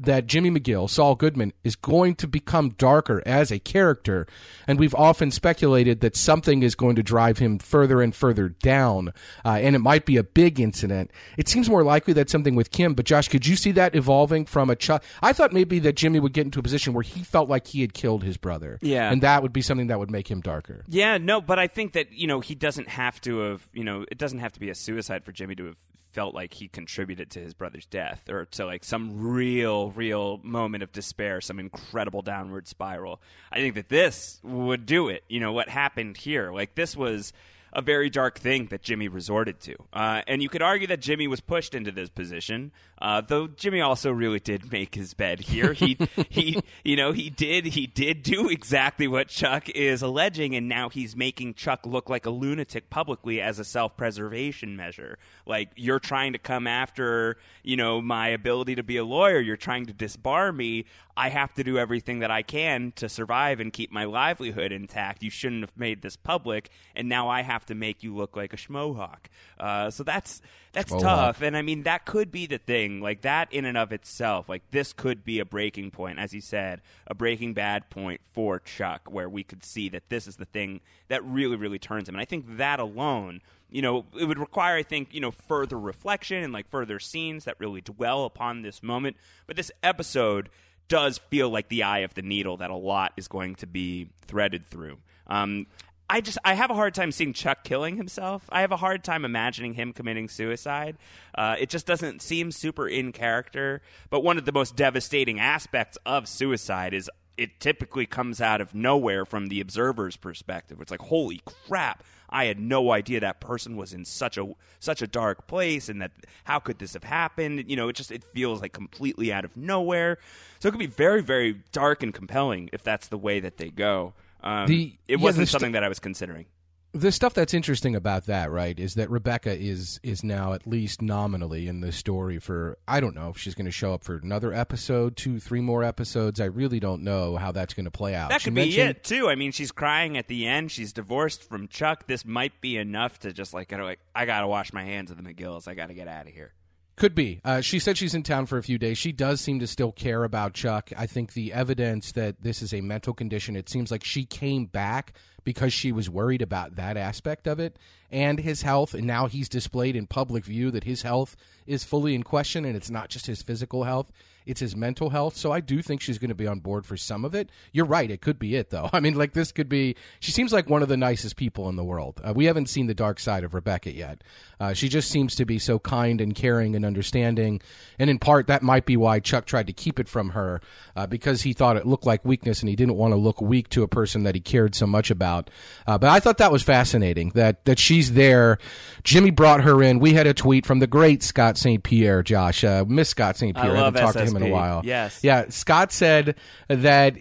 [0.00, 4.26] that Jimmy McGill, Saul Goodman, is going to become darker as a character.
[4.66, 9.12] And we've often speculated that something is going to drive him further and further down.
[9.44, 11.10] Uh, and it might be a big incident.
[11.36, 12.94] It seems more likely that something with Kim.
[12.94, 15.02] But Josh, could you see that evolving from a child?
[15.22, 17.80] I thought maybe that Jimmy would get into a position where he felt like he
[17.80, 18.78] had killed his brother.
[18.82, 19.10] Yeah.
[19.10, 20.84] And that would be something that would make him darker.
[20.88, 24.04] Yeah, no, but I think that, you know, he doesn't have to have, you know,
[24.10, 25.76] it doesn't have to be a suicide for Jimmy to have
[26.12, 30.82] felt like he contributed to his brother's death or to like some real real moment
[30.82, 33.20] of despair some incredible downward spiral.
[33.52, 35.24] I think that this would do it.
[35.28, 36.52] You know what happened here?
[36.52, 37.32] Like this was
[37.72, 39.74] a very dark thing that Jimmy resorted to.
[39.92, 43.80] Uh, and you could argue that Jimmy was pushed into this position, uh, though Jimmy
[43.80, 45.72] also really did make his bed here.
[45.72, 50.68] He, he, you know, he did, he did do exactly what Chuck is alleging, and
[50.68, 55.18] now he's making Chuck look like a lunatic publicly as a self-preservation measure.
[55.46, 59.40] Like you're trying to come after, you know, my ability to be a lawyer.
[59.40, 60.86] You're trying to disbar me.
[61.18, 65.22] I have to do everything that I can to survive and keep my livelihood intact.
[65.22, 68.52] You shouldn't have made this public, and now I have to make you look like
[68.52, 69.26] a schmohawk.
[69.58, 70.40] Uh, so that's
[70.72, 71.02] that's Schmohawk.
[71.02, 73.00] tough, and I mean that could be the thing.
[73.00, 76.40] Like that in and of itself, like this could be a breaking point, as you
[76.40, 80.44] said, a Breaking Bad point for Chuck, where we could see that this is the
[80.44, 82.14] thing that really, really turns him.
[82.14, 85.78] And I think that alone You know, it would require, I think, you know, further
[85.78, 89.16] reflection and like further scenes that really dwell upon this moment.
[89.46, 90.48] But this episode
[90.88, 94.08] does feel like the eye of the needle that a lot is going to be
[94.26, 94.98] threaded through.
[95.26, 95.66] Um,
[96.10, 98.44] I just I have a hard time seeing Chuck killing himself.
[98.48, 100.96] I have a hard time imagining him committing suicide.
[101.34, 103.82] Uh, it just doesn't seem super in character.
[104.08, 108.74] But one of the most devastating aspects of suicide is it typically comes out of
[108.74, 110.80] nowhere from the observer's perspective.
[110.80, 112.02] It's like, holy crap!
[112.30, 114.46] I had no idea that person was in such a
[114.80, 116.12] such a dark place, and that
[116.44, 117.64] how could this have happened?
[117.68, 120.18] You know, it just it feels like completely out of nowhere.
[120.60, 123.70] So it could be very very dark and compelling if that's the way that they
[123.70, 124.14] go.
[124.42, 126.46] Um, The- it yeah, wasn't st- something that I was considering.
[126.92, 131.02] The stuff that's interesting about that, right, is that Rebecca is is now at least
[131.02, 134.16] nominally in the story for I don't know if she's going to show up for
[134.16, 136.40] another episode, two, three more episodes.
[136.40, 138.30] I really don't know how that's going to play out.
[138.30, 139.28] That She could be mentioned- it too.
[139.28, 140.70] I mean, she's crying at the end.
[140.72, 142.06] She's divorced from Chuck.
[142.06, 145.22] This might be enough to just like, like I gotta wash my hands of the
[145.22, 145.68] McGills.
[145.68, 146.52] I gotta get out of here.
[146.98, 147.40] Could be.
[147.44, 148.98] Uh, she said she's in town for a few days.
[148.98, 150.90] She does seem to still care about Chuck.
[150.96, 154.66] I think the evidence that this is a mental condition, it seems like she came
[154.66, 155.12] back
[155.44, 157.78] because she was worried about that aspect of it
[158.10, 158.94] and his health.
[158.94, 161.36] And now he's displayed in public view that his health
[161.68, 164.10] is fully in question and it's not just his physical health,
[164.48, 165.36] it's his mental health.
[165.36, 167.50] So I do think she's going to be on board for some of it.
[167.70, 168.10] You're right.
[168.10, 168.88] It could be it, though.
[168.94, 169.94] I mean, like, this could be.
[170.20, 172.20] She seems like one of the nicest people in the world.
[172.24, 174.24] Uh, we haven't seen the dark side of Rebecca yet.
[174.58, 177.60] Uh, she just seems to be so kind and caring and understanding.
[177.98, 180.60] And in part, that might be why Chuck tried to keep it from her
[180.96, 183.68] uh, because he thought it looked like weakness and he didn't want to look weak
[183.70, 185.50] to a person that he cared so much about.
[185.86, 188.58] Uh, but I thought that was fascinating that, that she's there.
[189.04, 189.98] Jimmy brought her in.
[190.00, 191.82] We had a tweet from the great Scott St.
[191.82, 192.64] Pierre, Josh.
[192.64, 193.54] Uh, Miss Scott St.
[193.54, 193.76] Pierre.
[193.76, 194.82] I, love haven't talked to him in a while.
[194.84, 195.22] Yes.
[195.22, 195.46] Yeah.
[195.48, 196.36] Scott said
[196.68, 197.16] that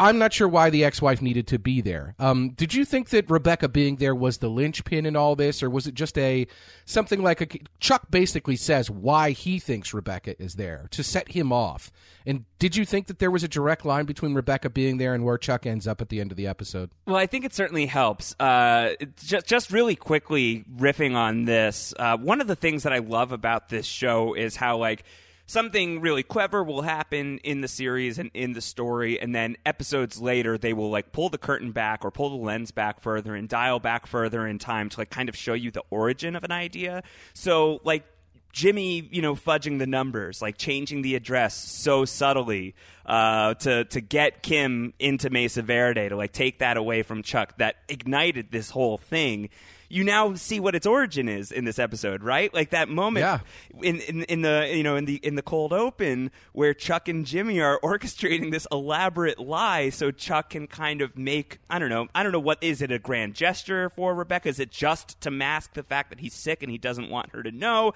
[0.00, 2.14] I'm not sure why the ex-wife needed to be there.
[2.18, 5.68] Um, did you think that Rebecca being there was the linchpin in all this, or
[5.68, 6.46] was it just a
[6.86, 7.46] something like a
[7.80, 11.92] Chuck basically says why he thinks Rebecca is there to set him off?
[12.24, 15.22] And did you think that there was a direct line between Rebecca being there and
[15.22, 16.90] where Chuck ends up at the end of the episode?
[17.06, 18.34] Well, I think it certainly helps.
[18.40, 22.98] Uh, just, just really quickly riffing on this, uh, one of the things that I
[22.98, 25.04] love about this show is how like
[25.50, 30.20] something really clever will happen in the series and in the story, and then episodes
[30.20, 33.48] later they will like pull the curtain back or pull the lens back further and
[33.48, 36.52] dial back further in time to like kind of show you the origin of an
[36.52, 37.02] idea.
[37.34, 38.04] So like
[38.52, 44.00] Jimmy, you know, fudging the numbers, like changing the address so subtly uh, to to
[44.00, 48.70] get Kim into Mesa Verde, to like take that away from Chuck, that ignited this
[48.70, 49.48] whole thing.
[49.92, 52.54] You now see what its origin is in this episode, right?
[52.54, 53.40] Like that moment Yeah.
[53.82, 57.26] in, in in the you know in the in the cold open where Chuck and
[57.26, 62.06] Jimmy are orchestrating this elaborate lie so Chuck can kind of make I don't know
[62.14, 65.30] I don't know what is it a grand gesture for Rebecca is it just to
[65.32, 67.92] mask the fact that he's sick and he doesn't want her to know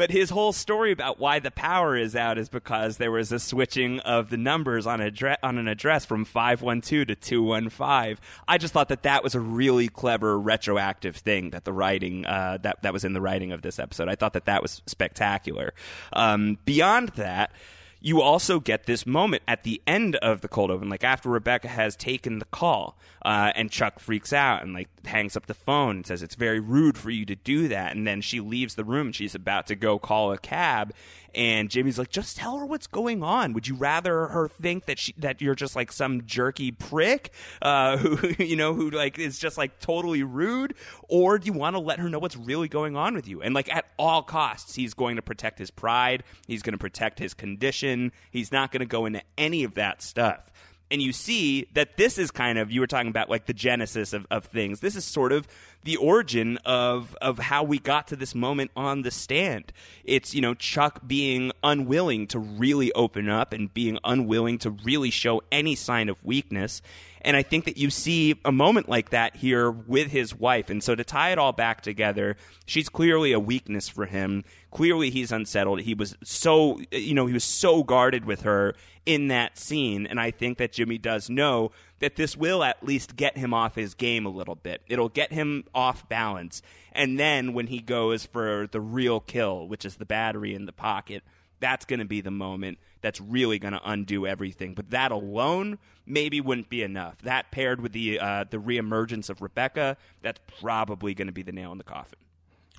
[0.00, 3.38] but his whole story about why the power is out is because there was a
[3.38, 8.16] switching of the numbers on a on an address from 512 to 215.
[8.48, 12.56] I just thought that that was a really clever retroactive thing that the writing uh,
[12.62, 14.08] that that was in the writing of this episode.
[14.08, 15.74] I thought that that was spectacular.
[16.14, 17.52] Um, beyond that,
[18.00, 21.68] you also get this moment at the end of the cold open, like after Rebecca
[21.68, 25.96] has taken the call, uh, and Chuck freaks out and like hangs up the phone
[25.96, 28.84] and says it's very rude for you to do that, and then she leaves the
[28.84, 29.08] room.
[29.08, 30.92] and She's about to go call a cab,
[31.34, 33.52] and Jimmy's like, "Just tell her what's going on.
[33.52, 37.96] Would you rather her think that she that you're just like some jerky prick, uh,
[37.96, 40.74] who you know who like is just like totally rude,
[41.08, 43.54] or do you want to let her know what's really going on with you?" And
[43.54, 46.22] like at all costs, he's going to protect his pride.
[46.46, 48.12] He's going to protect his condition.
[48.30, 50.50] He's not going to go into any of that stuff
[50.90, 54.12] and you see that this is kind of you were talking about like the genesis
[54.12, 54.80] of, of things.
[54.80, 55.46] This is sort of
[55.84, 59.72] the origin of of how we got to this moment on the stand.
[60.04, 65.10] It's you know chuck being unwilling to really open up and being unwilling to really
[65.10, 66.82] show any sign of weakness
[67.22, 70.70] and I think that you see a moment like that here with his wife.
[70.70, 74.44] And so to tie it all back together, she's clearly a weakness for him.
[74.70, 75.80] Clearly he's unsettled.
[75.80, 80.06] He was so, you know, he was so guarded with her in that scene.
[80.06, 83.74] And I think that Jimmy does know that this will at least get him off
[83.74, 84.82] his game a little bit.
[84.86, 86.62] It'll get him off balance.
[86.92, 90.72] And then when he goes for the real kill, which is the battery in the
[90.72, 91.22] pocket,
[91.60, 94.74] that's going to be the moment that's really going to undo everything.
[94.74, 97.18] But that alone maybe wouldn't be enough.
[97.22, 101.52] That paired with the uh, the reemergence of Rebecca, that's probably going to be the
[101.52, 102.19] nail in the coffin.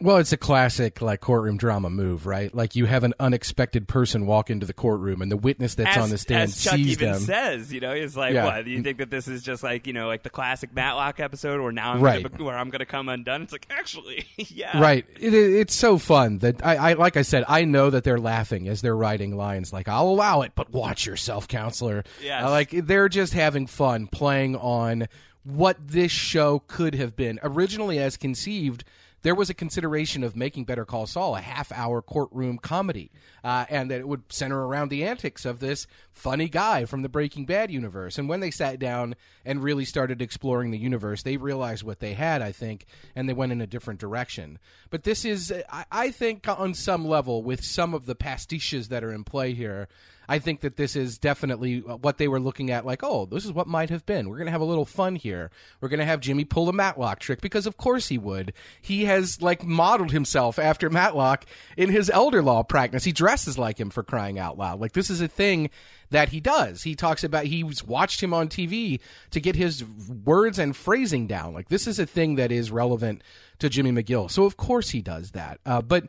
[0.02, 2.54] Well, it's a classic like courtroom drama move, right?
[2.54, 6.04] Like you have an unexpected person walk into the courtroom, and the witness that's as,
[6.04, 7.22] on the stand as Chuck sees even them.
[7.22, 8.46] says, you know, he's like, Yeah.
[8.46, 8.66] "What?
[8.66, 11.62] Do you think that this is just like you know, like the classic Matlock episode,
[11.62, 12.24] where now I'm Right.
[12.24, 15.06] gonna, where I'm going to come undone?" It's like, actually, yeah, Right.
[15.20, 18.20] It, it- it's so fun that I, I, like I said, I know that they're
[18.20, 22.04] laughing as they're writing lines like, I'll allow it, but watch yourself, counselor.
[22.24, 25.08] Yeah, Uh, like they're just having fun playing on
[25.44, 27.40] what this show could have been.
[27.44, 28.84] Originally, as conceived,
[29.24, 33.12] there was a consideration of making Better Call Saul a half hour courtroom comedy,
[33.44, 37.10] uh, and that it would center around the antics of this funny guy from the
[37.10, 38.18] Breaking Bad universe.
[38.18, 42.14] And when they sat down and really started exploring the universe, they realized what they
[42.14, 44.60] had, I think, and they went in a different direction.
[44.90, 49.04] But this is, I, I think, on some level, with some of the pastiches that
[49.04, 49.88] are in play here,
[50.32, 52.86] I think that this is definitely what they were looking at.
[52.86, 54.30] Like, oh, this is what might have been.
[54.30, 55.52] We're going to have a little fun here.
[55.82, 58.54] We're going to have Jimmy pull a Matlock trick because, of course, he would.
[58.82, 63.04] He has like modeled himself after Matlock in his elder law practice.
[63.04, 64.80] He dresses like him for crying out loud.
[64.80, 65.70] Like this is a thing
[66.12, 66.84] that he does.
[66.84, 71.54] He talks about he's watched him on TV to get his words and phrasing down.
[71.54, 73.22] Like this is a thing that is relevant
[73.60, 74.32] to Jimmy McGill.
[74.32, 75.60] So of course he does that.
[75.66, 76.06] Uh, but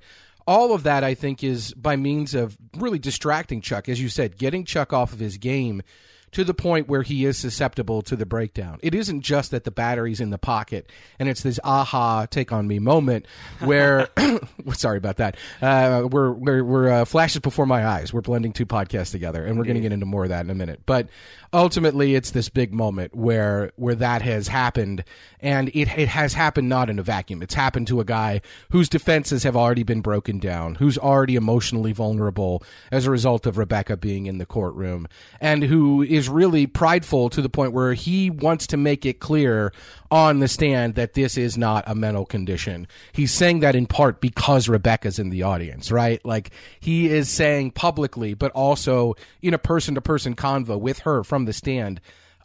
[0.46, 4.38] all of that I think is by means of really distracting Chuck, as you said,
[4.38, 5.82] getting Chuck off of his game
[6.32, 8.78] to the point where he is susceptible to the breakdown.
[8.82, 12.66] It isn't just that the battery's in the pocket and it's this aha take on
[12.66, 13.26] me moment
[13.60, 14.08] where
[14.72, 15.36] sorry about that.
[15.60, 18.12] Uh, we're we're, we're uh, flashes before my eyes.
[18.12, 20.50] We're blending two podcasts together and we're going to get into more of that in
[20.50, 20.82] a minute.
[20.86, 21.08] But
[21.52, 25.04] ultimately it's this big moment where where that has happened
[25.40, 27.42] and it it has happened not in a vacuum.
[27.42, 28.40] It's happened to a guy
[28.70, 33.58] whose defenses have already been broken down, who's already emotionally vulnerable as a result of
[33.58, 35.06] Rebecca being in the courtroom
[35.40, 39.72] and who is really prideful to the point where he wants to make it clear
[40.10, 42.86] on the stand that this is not a mental condition.
[43.12, 46.24] He's saying that in part because Rebecca's in the audience, right?
[46.24, 51.24] Like he is saying publicly, but also in a person to person convo with her
[51.24, 52.00] from the stand.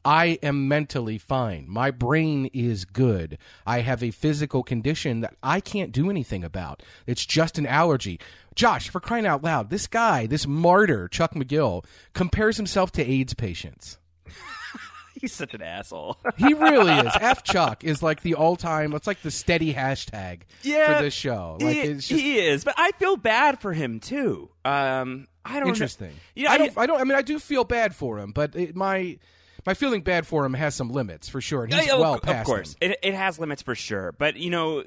[0.05, 1.65] I am mentally fine.
[1.67, 3.37] My brain is good.
[3.65, 6.81] I have a physical condition that I can't do anything about.
[7.05, 8.17] It's just an allergy.
[8.57, 13.35] Josh, for crying out loud, this guy, this martyr, Chuck McGill, compares himself to AIDS
[13.35, 13.99] patients.
[15.21, 16.17] He's such an asshole.
[16.37, 17.13] He really is.
[17.21, 21.57] F Chuck is like the all time, it's like the steady hashtag for this show.
[21.61, 24.49] Like, he, it's just he is, but I feel bad for him too.
[24.65, 26.09] Um, I don't interesting.
[26.09, 26.13] Know.
[26.35, 28.55] You know, I don't, I don't, I mean, I do feel bad for him, but
[28.55, 29.17] it, my,
[29.65, 31.63] my feeling bad for him has some limits for sure.
[31.63, 34.11] And he's Yeah, of- well of, course, it, it has limits for sure.
[34.11, 34.83] But you know,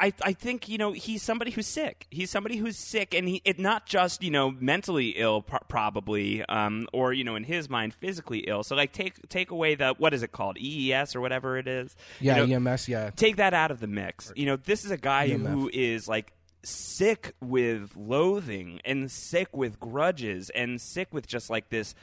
[0.00, 2.06] I, I think you know he's somebody who's sick.
[2.10, 6.44] He's somebody who's sick, and he it not just you know mentally ill, pro- probably,
[6.46, 8.62] um, or you know in his mind physically ill.
[8.62, 11.94] So like take take away the what is it called EES or whatever it is.
[12.20, 13.10] Yeah, You know, EMS, yeah.
[13.16, 14.32] take that out of the mix.
[14.36, 15.46] You know, this is a guy EMF.
[15.50, 21.68] who is like sick with loathing and sick with grudges and sick with just like
[21.70, 21.94] this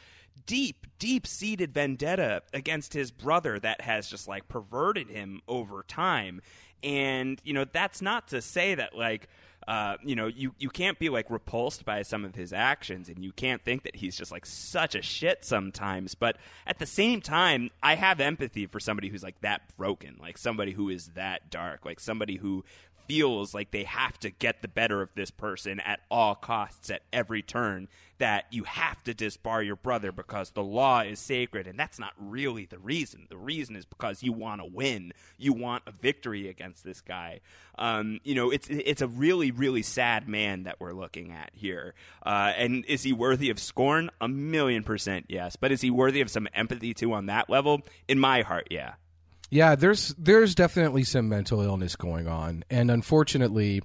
[0.46, 6.42] deep, deep seated vendetta against his brother that has just like perverted him over time.
[6.84, 9.30] And, you know, that's not to say that like
[9.67, 13.24] uh, you know, you, you can't be like repulsed by some of his actions and
[13.24, 16.15] you can't think that he's just like such a shit sometimes.
[16.15, 20.38] But at the same time, I have empathy for somebody who's like that broken, like
[20.38, 22.65] somebody who is that dark, like somebody who
[23.08, 27.02] feels like they have to get the better of this person at all costs at
[27.12, 27.88] every turn
[28.20, 32.13] that you have to disbar your brother because the law is sacred and that's not
[32.18, 33.28] really the reason.
[33.30, 35.13] The reason is because you want to win.
[35.38, 37.42] You want a victory against this guy.
[37.78, 41.96] Um, you know it's it's a really really sad man that we're looking at here.
[42.26, 44.10] Uh, and is he worthy of scorn?
[44.22, 45.56] A million percent yes.
[45.56, 47.82] But is he worthy of some empathy too on that level?
[48.08, 48.94] In my heart yeah
[49.54, 53.84] Yeah, there's there's definitely some mental illness going on, and unfortunately,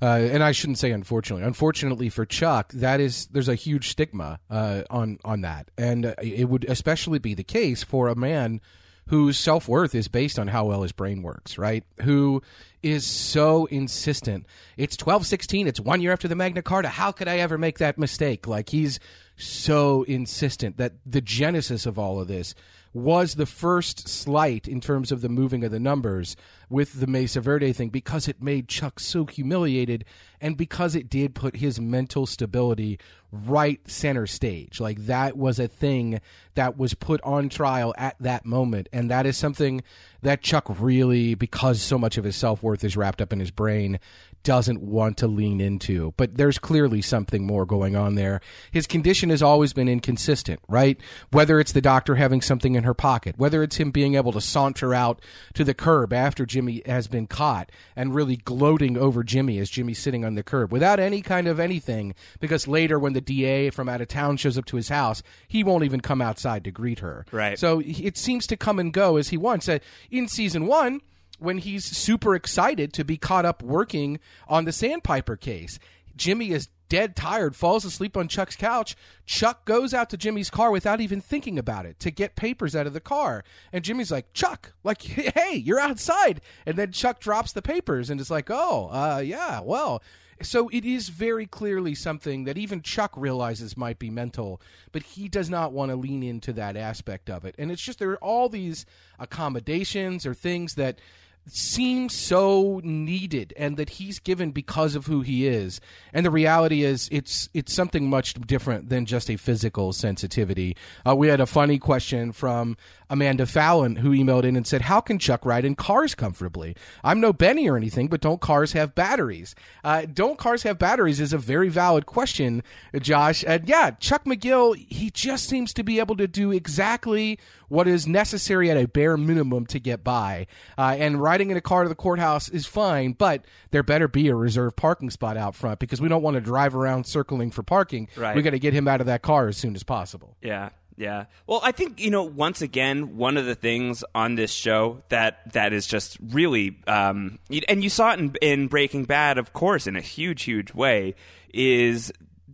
[0.00, 1.44] uh, and I shouldn't say unfortunately.
[1.44, 6.48] Unfortunately for Chuck, that is there's a huge stigma uh, on on that, and it
[6.48, 8.62] would especially be the case for a man
[9.08, 11.84] whose self worth is based on how well his brain works, right?
[12.00, 12.42] Who
[12.82, 14.46] is so insistent.
[14.78, 15.66] It's twelve sixteen.
[15.66, 16.88] It's one year after the Magna Carta.
[16.88, 18.46] How could I ever make that mistake?
[18.46, 18.98] Like he's
[19.36, 22.54] so insistent that the genesis of all of this
[22.96, 26.34] was the first slight in terms of the moving of the numbers
[26.70, 30.02] with the Mesa Verde thing because it made Chuck so humiliated
[30.40, 32.98] and because it did put his mental stability
[33.30, 34.80] right center stage.
[34.80, 36.20] Like that was a thing
[36.54, 38.88] that was put on trial at that moment.
[38.94, 39.82] And that is something
[40.22, 43.50] that Chuck really, because so much of his self worth is wrapped up in his
[43.50, 44.00] brain,
[44.46, 46.14] doesn't want to lean into.
[46.16, 48.40] But there's clearly something more going on there.
[48.70, 51.00] His condition has always been inconsistent, right?
[51.32, 54.40] Whether it's the doctor having something in her pocket, whether it's him being able to
[54.40, 55.20] saunter out
[55.54, 59.98] to the curb after Jimmy has been caught and really gloating over Jimmy as Jimmy's
[59.98, 63.88] sitting on the curb without any kind of anything, because later when the DA from
[63.88, 67.00] out of town shows up to his house, he won't even come outside to greet
[67.00, 67.26] her.
[67.32, 67.58] Right.
[67.58, 69.68] So it seems to come and go as he wants.
[69.68, 71.00] Uh, in season one,
[71.38, 74.18] when he's super excited to be caught up working
[74.48, 75.78] on the Sandpiper case.
[76.16, 78.96] Jimmy is dead tired, falls asleep on Chuck's couch.
[79.24, 82.86] Chuck goes out to Jimmy's car without even thinking about it to get papers out
[82.86, 83.44] of the car.
[83.72, 86.40] And Jimmy's like, Chuck, like, hey, you're outside.
[86.64, 90.02] And then Chuck drops the papers and is like, oh, uh, yeah, well.
[90.42, 94.60] So it is very clearly something that even Chuck realizes might be mental,
[94.92, 97.54] but he does not want to lean into that aspect of it.
[97.58, 98.84] And it's just there are all these
[99.18, 101.00] accommodations or things that
[101.48, 105.80] seem so needed and that he's given because of who he is.
[106.12, 110.76] And the reality is it's it's something much different than just a physical sensitivity.
[111.06, 112.76] Uh, we had a funny question from
[113.08, 116.74] amanda fallon who emailed in and said how can chuck ride in cars comfortably?
[117.04, 119.54] I'm no benny or anything but don't cars have batteries?
[119.84, 122.62] Uh, don't cars have batteries is a very valid question
[123.00, 123.44] josh.
[123.46, 127.38] And yeah chuck mcgill he just seems to be able to do exactly
[127.68, 130.46] what is necessary at a bare minimum to get by.
[130.78, 134.28] Uh, and riding in a car to the courthouse is fine, but there better be
[134.28, 137.62] a reserved parking spot out front because we don't want to drive around circling for
[137.62, 138.08] parking.
[138.16, 138.34] Right.
[138.34, 140.34] We got to get him out of that car as soon as possible.
[140.40, 140.70] Yeah.
[140.96, 141.26] Yeah.
[141.46, 142.22] Well, I think you know.
[142.22, 147.38] Once again, one of the things on this show that that is just really, um,
[147.68, 151.14] and you saw it in, in Breaking Bad, of course, in a huge, huge way,
[151.52, 152.12] is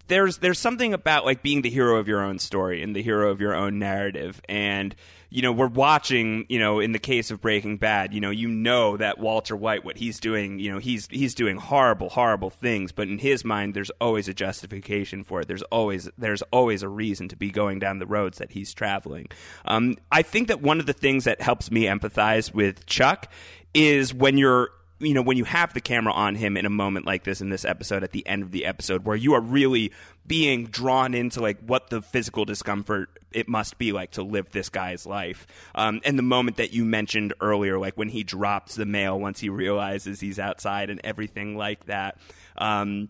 [0.08, 3.30] there's there's something about like being the hero of your own story and the hero
[3.30, 4.96] of your own narrative and
[5.32, 8.48] you know we're watching you know in the case of breaking bad you know you
[8.48, 12.92] know that walter white what he's doing you know he's he's doing horrible horrible things.
[12.92, 15.48] But in his mind there's always a justification for it.
[15.48, 19.28] There's always there's always a reason to be going down the roads that he's traveling.
[19.64, 23.30] Um, i think that one of the things that helps me empathize with chuck
[23.74, 24.70] is when you're
[25.02, 27.50] you know when you have the camera on him in a moment like this in
[27.50, 29.92] this episode at the end of the episode where you are really
[30.26, 34.68] being drawn into like what the physical discomfort it must be like to live this
[34.68, 35.46] guy's life.
[35.74, 39.40] Um, and the moment that you mentioned earlier like when he drops the mail once
[39.40, 42.18] he realizes he's outside and everything like that
[42.56, 43.08] um,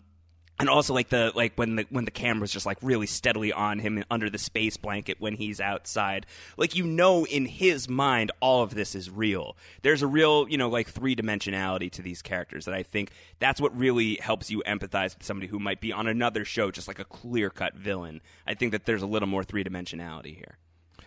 [0.63, 3.79] and also like the like when the when the camera's just like really steadily on
[3.79, 8.63] him under the space blanket when he's outside like you know in his mind all
[8.63, 9.57] of this is real.
[9.81, 13.59] There's a real you know like three dimensionality to these characters that i think that's
[13.59, 16.99] what really helps you empathize with somebody who might be on another show just like
[16.99, 18.21] a clear cut villain.
[18.47, 20.57] I think that there's a little more three dimensionality here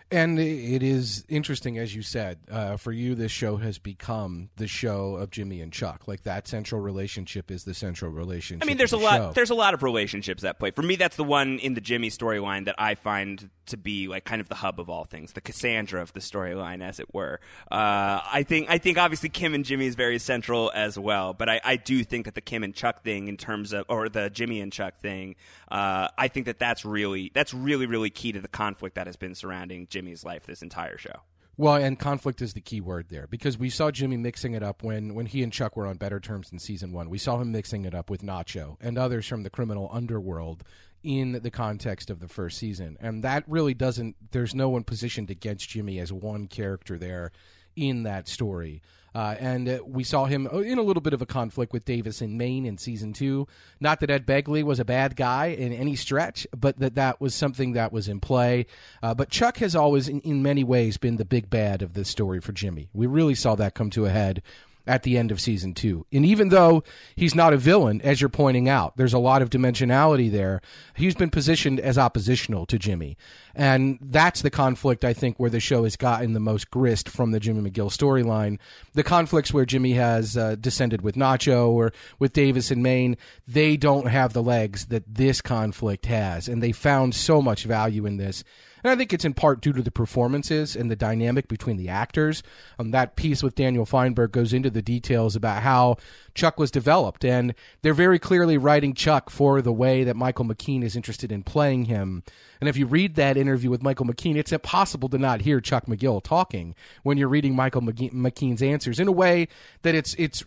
[0.09, 4.67] And it is interesting, as you said, uh, for you, this show has become the
[4.67, 6.07] show of Jimmy and Chuck.
[6.07, 8.63] Like that central relationship is the central relationship.
[8.63, 9.17] I mean, there's a the lot.
[9.17, 9.31] show.
[9.33, 10.71] There's a lot of relationships that play.
[10.71, 14.25] For me, that's the one in the Jimmy storyline that I find to be like
[14.25, 17.39] kind of the hub of all things, the Cassandra of the storyline, as it were.
[17.71, 18.69] Uh, I think.
[18.69, 21.33] I think obviously Kim and Jimmy is very central as well.
[21.33, 24.09] But I, I do think that the Kim and Chuck thing, in terms of, or
[24.09, 25.35] the Jimmy and Chuck thing,
[25.69, 29.15] uh, I think that that's really that's really really key to the conflict that has
[29.15, 31.21] been surrounding Jimmy's life this entire show.
[31.59, 34.83] Well, and conflict is the key word there because we saw Jimmy mixing it up
[34.83, 37.09] when, when he and Chuck were on better terms in season one.
[37.09, 40.63] We saw him mixing it up with Nacho and others from the criminal underworld
[41.07, 42.97] in the context of the first season.
[42.99, 47.31] And that really doesn't, there's no one positioned against Jimmy as one character there
[47.77, 48.81] in that story.
[49.15, 52.21] Uh, and uh, we saw him in a little bit of a conflict with Davis
[52.21, 53.47] in Main in season two.
[53.79, 57.33] Not that Ed Begley was a bad guy in any stretch, but that that was
[57.33, 58.65] something that was in play.
[59.01, 62.09] Uh, but Chuck has always, in, in many ways, been the big bad of this
[62.09, 62.89] story for Jimmy.
[62.93, 64.43] We really saw that come to a head
[64.87, 66.05] at the end of season two.
[66.11, 66.83] And even though
[67.15, 70.61] he's not a villain, as you're pointing out, there's a lot of dimensionality there.
[70.95, 73.17] He's been positioned as oppositional to Jimmy.
[73.53, 77.31] And that's the conflict, I think, where the show has gotten the most grist from
[77.31, 78.59] the Jimmy McGill storyline.
[78.93, 83.17] The conflicts where Jimmy has uh, descended with Nacho or with Davis and Main,
[83.47, 86.47] they don't have the legs that this conflict has.
[86.47, 88.43] And they found so much value in this.
[88.83, 91.89] And I think it's in part due to the performances and the dynamic between the
[91.89, 92.43] actors.
[92.79, 95.97] Um, that piece with Daniel Fienberg goes into the details about how
[96.35, 97.25] Chuck was developed.
[97.25, 101.43] And they're very clearly writing Chuck for the way that Michael McKean is interested in
[101.43, 102.23] playing him.
[102.59, 105.85] And if you read that interview with Michael McKean, it's impossible to not hear Chuck
[105.85, 109.47] McGill talking when you're reading Michael McKean's answers in a way
[109.81, 110.43] that it's it's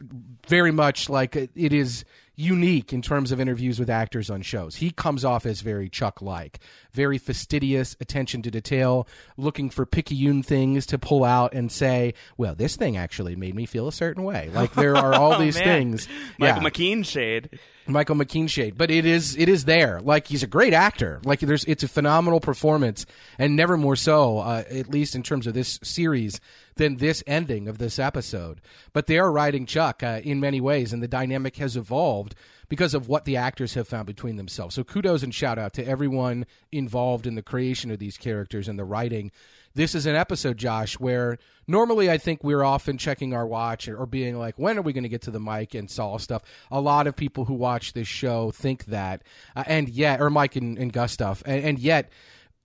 [0.48, 2.04] very much like it is
[2.40, 4.76] unique in terms of interviews with actors on shows.
[4.76, 6.58] He comes off as very Chuck like,
[6.92, 12.54] very fastidious, attention to detail, looking for picayune things to pull out and say, well,
[12.54, 14.50] this thing actually made me feel a certain way.
[14.52, 16.08] Like there are all Oh, these things.
[16.38, 16.68] Michael Yeah.
[16.70, 17.58] McKean shade.
[17.92, 20.00] Michael McKean shade, but it is it is there.
[20.00, 21.20] Like he's a great actor.
[21.24, 23.06] Like there's it's a phenomenal performance,
[23.38, 26.40] and never more so, uh, at least in terms of this series,
[26.76, 28.60] than this ending of this episode.
[28.92, 32.34] But they are writing Chuck uh, in many ways, and the dynamic has evolved
[32.68, 34.76] because of what the actors have found between themselves.
[34.76, 38.78] So kudos and shout out to everyone involved in the creation of these characters and
[38.78, 39.32] the writing.
[39.74, 44.04] This is an episode, Josh, where normally I think we're often checking our watch or
[44.06, 46.42] being like, when are we going to get to the mic and solve stuff?
[46.70, 49.22] A lot of people who watch this show think that,
[49.54, 52.10] uh, and yet, or Mike and, and Gus stuff, and, and yet.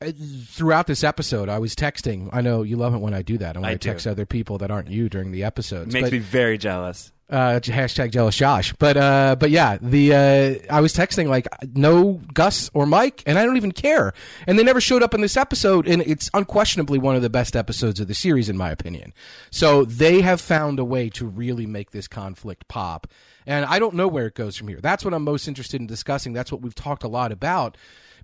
[0.02, 0.12] uh,
[0.48, 2.30] Throughout this episode, I was texting.
[2.34, 3.56] I know you love it when I do that.
[3.56, 3.78] I, I do.
[3.90, 5.94] text other people that aren't you during the episodes.
[5.94, 7.12] Makes but- me very jealous.
[7.30, 8.74] Uh, hashtag jealous Josh.
[8.74, 13.38] But uh, but yeah, the uh, I was texting like no Gus or Mike, and
[13.38, 14.14] I don't even care.
[14.48, 17.56] And they never showed up in this episode, and it's unquestionably one of the best
[17.56, 19.14] episodes of the series, in my opinion.
[19.50, 23.08] So they have found a way to really make this conflict pop,
[23.46, 24.80] and I don't know where it goes from here.
[24.82, 26.34] That's what I'm most interested in discussing.
[26.34, 27.78] That's what we've talked a lot about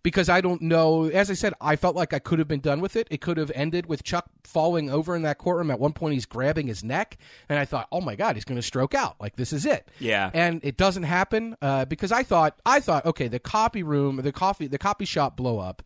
[0.04, 1.06] because I don't know.
[1.06, 3.08] As I said, I felt like I could have been done with it.
[3.12, 5.72] It could have ended with Chuck falling over in that courtroom.
[5.72, 7.18] At one point, he's grabbing his neck,
[7.49, 9.16] and I thought, "Oh my God, he's going to stroke out!
[9.20, 10.32] Like this is it." Yeah.
[10.34, 14.32] And it doesn't happen uh, because I thought, I thought, okay, the copy room, the
[14.32, 15.82] coffee, the copy shop blow up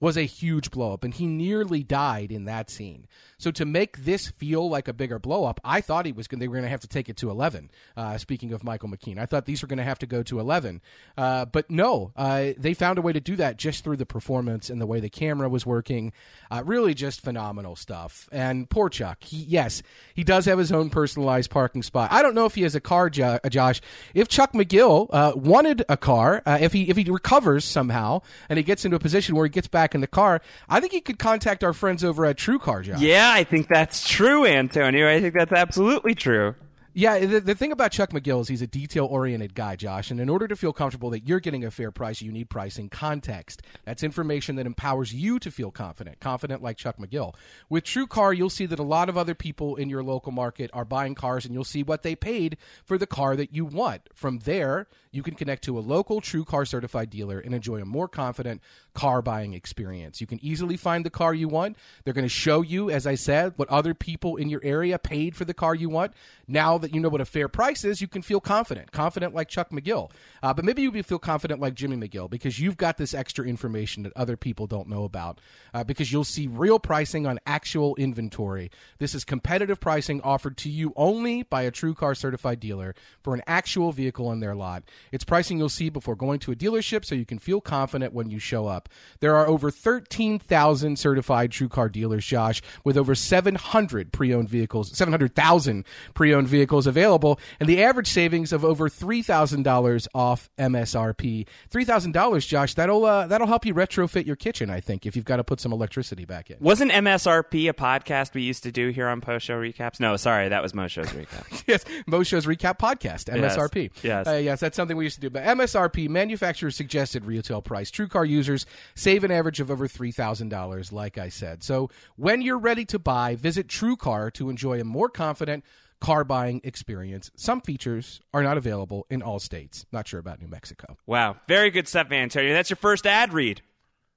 [0.00, 3.06] was a huge blow up, and he nearly died in that scene.
[3.38, 6.40] So to make this feel like a bigger blow up, I thought he was going.
[6.40, 7.70] They were going to have to take it to eleven.
[7.96, 10.40] Uh, speaking of Michael McKean, I thought these were going to have to go to
[10.40, 10.80] eleven,
[11.16, 14.70] uh, but no, uh, they found a way to do that just through the performance
[14.70, 16.12] and the way the camera was working.
[16.50, 18.28] Uh, really, just phenomenal stuff.
[18.32, 19.22] And poor Chuck.
[19.22, 19.82] He, yes,
[20.14, 22.10] he does have his own personalized parking spot.
[22.12, 23.80] I don't know if he has a car, jo- uh, Josh.
[24.14, 28.62] If Chuck McGill uh, wanted a car, if he if he recovers somehow and he
[28.62, 31.18] gets into a position where he gets back in the car, I think he could
[31.18, 33.00] contact our friends over at TrueCar, Josh.
[33.00, 35.08] Yeah, I think that's true, Antonio.
[35.08, 36.54] I think that's absolutely true.
[36.94, 40.10] Yeah, the, the thing about Chuck McGill is he's a detail oriented guy, Josh.
[40.10, 42.88] And in order to feel comfortable that you're getting a fair price, you need pricing
[42.88, 43.62] context.
[43.84, 47.36] That's information that empowers you to feel confident, confident like Chuck McGill.
[47.68, 50.84] With TrueCar, you'll see that a lot of other people in your local market are
[50.84, 54.08] buying cars, and you'll see what they paid for the car that you want.
[54.12, 58.08] From there, you can connect to a local TrueCar certified dealer and enjoy a more
[58.08, 58.60] confident
[58.98, 60.20] car buying experience.
[60.20, 61.76] You can easily find the car you want.
[62.02, 65.36] They're going to show you, as I said, what other people in your area paid
[65.36, 66.14] for the car you want.
[66.48, 69.48] Now that you know what a fair price is, you can feel confident, confident like
[69.48, 70.10] Chuck McGill.
[70.42, 74.02] Uh, but maybe you feel confident like Jimmy McGill because you've got this extra information
[74.02, 75.40] that other people don't know about.
[75.72, 78.68] Uh, because you'll see real pricing on actual inventory.
[78.98, 83.42] This is competitive pricing offered to you only by a TrueCar certified dealer for an
[83.46, 84.82] actual vehicle in their lot.
[85.12, 88.28] It's pricing you'll see before going to a dealership so you can feel confident when
[88.28, 88.87] you show up.
[89.20, 95.84] There are over 13,000 certified TrueCar dealers, Josh, with over 700 pre-owned vehicles, 700,000
[96.14, 101.46] pre-owned vehicles available, and the average savings of over $3,000 off MSRP.
[101.70, 105.36] $3,000, Josh, that'll uh, that'll help you retrofit your kitchen, I think, if you've got
[105.36, 106.56] to put some electricity back in.
[106.60, 110.00] Wasn't MSRP a podcast we used to do here on post show recaps?
[110.00, 111.64] No, sorry, that was Mo Show's recap.
[111.66, 113.90] yes, Mo Show's recap podcast, MSRP.
[114.02, 114.26] Yes.
[114.26, 115.30] Uh, yes, that's something we used to do.
[115.30, 117.90] But MSRP, manufacturer suggested retail price.
[117.90, 121.62] TrueCar users save an average of over $3,000, like I said.
[121.62, 125.64] So when you're ready to buy, visit TrueCar to enjoy a more confident
[126.00, 127.30] car buying experience.
[127.36, 129.84] Some features are not available in all states.
[129.92, 130.96] Not sure about New Mexico.
[131.06, 132.52] Wow, very good stuff, Antonio.
[132.52, 133.62] That's your first ad read.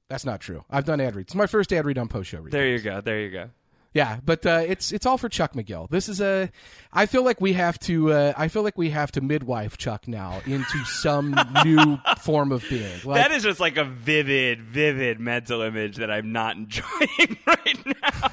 [0.08, 0.66] That's not true.
[0.70, 1.28] I've done ad reads.
[1.28, 2.41] It's my first ad read on post show.
[2.41, 3.02] There you go.
[3.02, 3.49] There you go.
[3.94, 5.89] Yeah, but uh, it's it's all for Chuck McGill.
[5.89, 6.50] This is a.
[6.94, 8.14] I feel like we have to.
[8.14, 11.36] Uh, I feel like we have to midwife Chuck now into some
[11.66, 12.89] new form of being.
[13.04, 17.86] Like, that is just like a vivid, vivid mental image that I'm not enjoying right
[17.86, 18.32] now.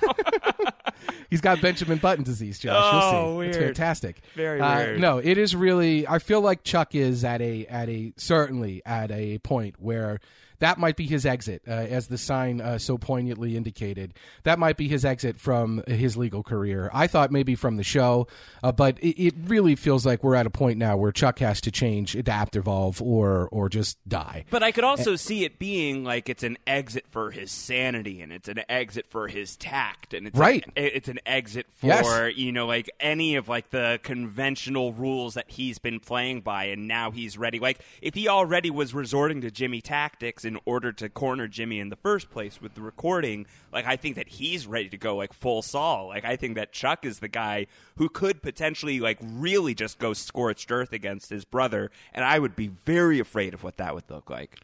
[1.28, 2.92] he's got Benjamin Button disease, Josh.
[2.92, 3.48] You'll Oh, see.
[3.48, 3.66] It's weird.
[3.76, 4.20] fantastic.
[4.36, 5.00] Very Uh, weird.
[5.00, 6.06] No, it is really.
[6.06, 10.20] I feel like Chuck is at a at a certainly at a point where.
[10.61, 14.14] That might be his exit, uh, as the sign uh, so poignantly indicated.
[14.42, 16.90] That might be his exit from his legal career.
[16.92, 18.26] I thought maybe from the show,
[18.62, 21.61] uh, but it, it really feels like we're at a point now where Chuck has
[21.62, 24.44] to change, adapt, evolve, or or just die.
[24.50, 28.32] But I could also see it being like it's an exit for his sanity and
[28.32, 30.64] it's an exit for his tact and it's Right.
[30.76, 32.36] It's it's an exit for Yes.
[32.36, 36.88] you know like any of like the conventional rules that he's been playing by, and
[36.88, 37.59] now he's ready.
[37.59, 41.90] Like if he already was resorting to Jimmy tactics in order to corner Jimmy in
[41.90, 45.32] the first place with the recording, like I think that he's ready to go like
[45.32, 46.09] full Saul.
[46.09, 50.12] Like I think that Chuck is the guy who could potentially like really just go
[50.12, 54.11] scorched earth against his brother, and I would be very afraid of what that would
[54.11, 54.59] look like.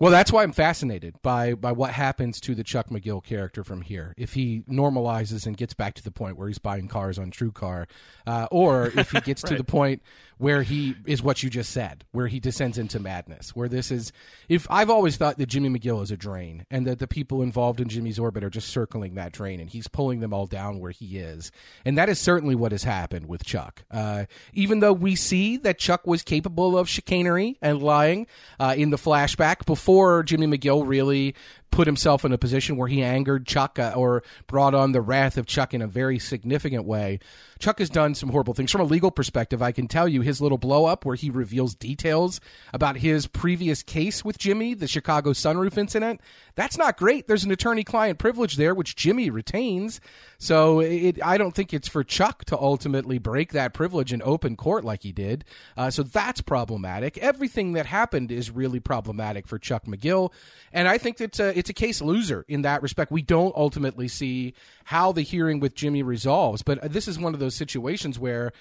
[0.00, 3.82] Well, that's why I'm fascinated by by what happens to the Chuck McGill character from
[3.82, 4.14] here.
[4.16, 7.86] If he normalizes and gets back to the point where he's buying cars on TrueCar,
[8.26, 10.00] uh, or if he gets to the point
[10.38, 13.54] where he is what you just said, where he descends into madness.
[13.54, 14.10] Where this is,
[14.48, 17.78] if I've always thought that Jimmy McGill is a drain, and that the people involved
[17.78, 20.92] in Jimmy's orbit are just circling that drain, and he's pulling them all down where
[20.92, 21.52] he is,
[21.84, 23.84] and that is certainly what has happened with Chuck.
[23.90, 24.24] Uh,
[24.54, 28.26] even though we see that Chuck was capable of chicanery and lying
[28.58, 29.89] uh, in the flashback before
[30.22, 31.34] Jimmy McGill really
[31.70, 35.36] put himself in a position where he angered Chuck uh, or brought on the wrath
[35.36, 37.20] of Chuck in a very significant way.
[37.58, 38.72] Chuck has done some horrible things.
[38.72, 41.74] From a legal perspective, I can tell you his little blow up where he reveals
[41.74, 42.40] details
[42.72, 46.20] about his previous case with Jimmy, the Chicago sunroof incident.
[46.54, 47.28] That's not great.
[47.28, 50.00] There's an attorney client privilege there, which Jimmy retains.
[50.38, 54.56] So it, I don't think it's for Chuck to ultimately break that privilege in open
[54.56, 55.44] court like he did.
[55.76, 57.18] Uh, so that's problematic.
[57.18, 60.32] Everything that happened is really problematic for Chuck McGill.
[60.72, 63.12] And I think a, it's a case loser in that respect.
[63.12, 64.54] We don't ultimately see
[64.84, 66.62] how the hearing with Jimmy resolves.
[66.62, 68.52] But this is one of those situations where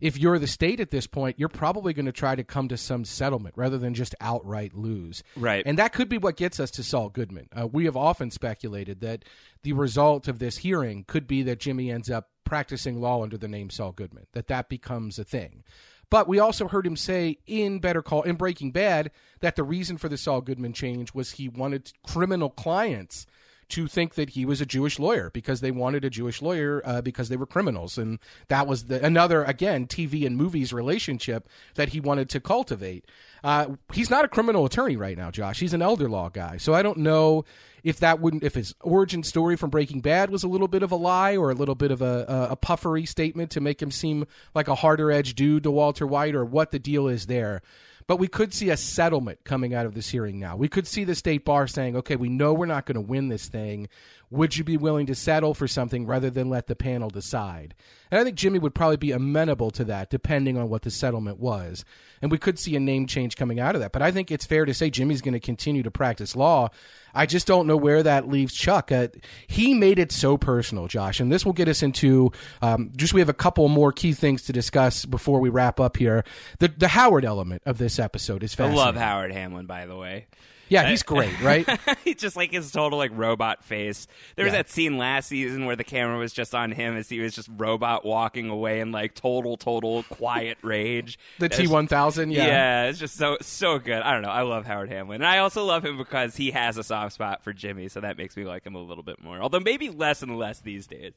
[0.00, 2.78] if you're the state at this point, you're probably going to try to come to
[2.78, 5.22] some settlement rather than just outright lose.
[5.36, 5.62] Right.
[5.66, 7.48] And that could be what gets us to Saul Goodman.
[7.54, 9.26] Uh, we have often speculated that
[9.62, 13.48] the result of this hearing could be that Jimmy ends up practicing law under the
[13.48, 15.62] name Saul Goodman, that that becomes a thing.
[16.10, 19.96] But we also heard him say in Better Call in Breaking Bad that the reason
[19.98, 23.26] for the Saul Goodman change was he wanted criminal clients
[23.68, 27.02] to think that he was a Jewish lawyer because they wanted a Jewish lawyer uh,
[27.02, 31.88] because they were criminals, and that was the, another again TV and movies relationship that
[31.88, 33.06] he wanted to cultivate.
[33.46, 35.60] Uh, he's not a criminal attorney right now, Josh.
[35.60, 37.44] He's an elder law guy, so I don't know
[37.84, 40.90] if that wouldn't if his origin story from Breaking Bad was a little bit of
[40.90, 43.92] a lie or a little bit of a, a, a puffery statement to make him
[43.92, 47.62] seem like a harder edge dude to Walter White, or what the deal is there.
[48.08, 50.56] But we could see a settlement coming out of this hearing now.
[50.56, 53.28] We could see the state bar saying, okay, we know we're not going to win
[53.28, 53.88] this thing.
[54.30, 57.74] Would you be willing to settle for something rather than let the panel decide?
[58.10, 61.38] And I think Jimmy would probably be amenable to that, depending on what the settlement
[61.38, 61.84] was.
[62.20, 63.92] And we could see a name change coming out of that.
[63.92, 66.70] But I think it's fair to say Jimmy's going to continue to practice law.
[67.14, 68.90] I just don't know where that leaves Chuck.
[68.90, 69.08] Uh,
[69.46, 71.20] he made it so personal, Josh.
[71.20, 74.42] And this will get us into um, just we have a couple more key things
[74.44, 76.24] to discuss before we wrap up here.
[76.58, 78.80] The, the Howard element of this episode is fascinating.
[78.80, 80.26] I love Howard Hamlin, by the way.
[80.68, 81.66] Yeah, he's great, right?
[82.04, 84.06] He's just like his total like robot face.
[84.34, 84.62] There was Yeah.
[84.62, 87.48] that scene last season where the camera was just on him as he was just
[87.56, 91.18] robot walking away in like total, total quiet rage.
[91.38, 92.46] The T one thousand, yeah.
[92.46, 92.84] Yeah.
[92.88, 94.02] it's just so so good.
[94.02, 94.28] I don't know.
[94.30, 97.44] I love Howard Hamlin, and I also love him because he has a soft spot
[97.44, 99.38] for Jimmy, so that makes me like him a little bit more.
[99.40, 101.12] Although maybe less and less these days.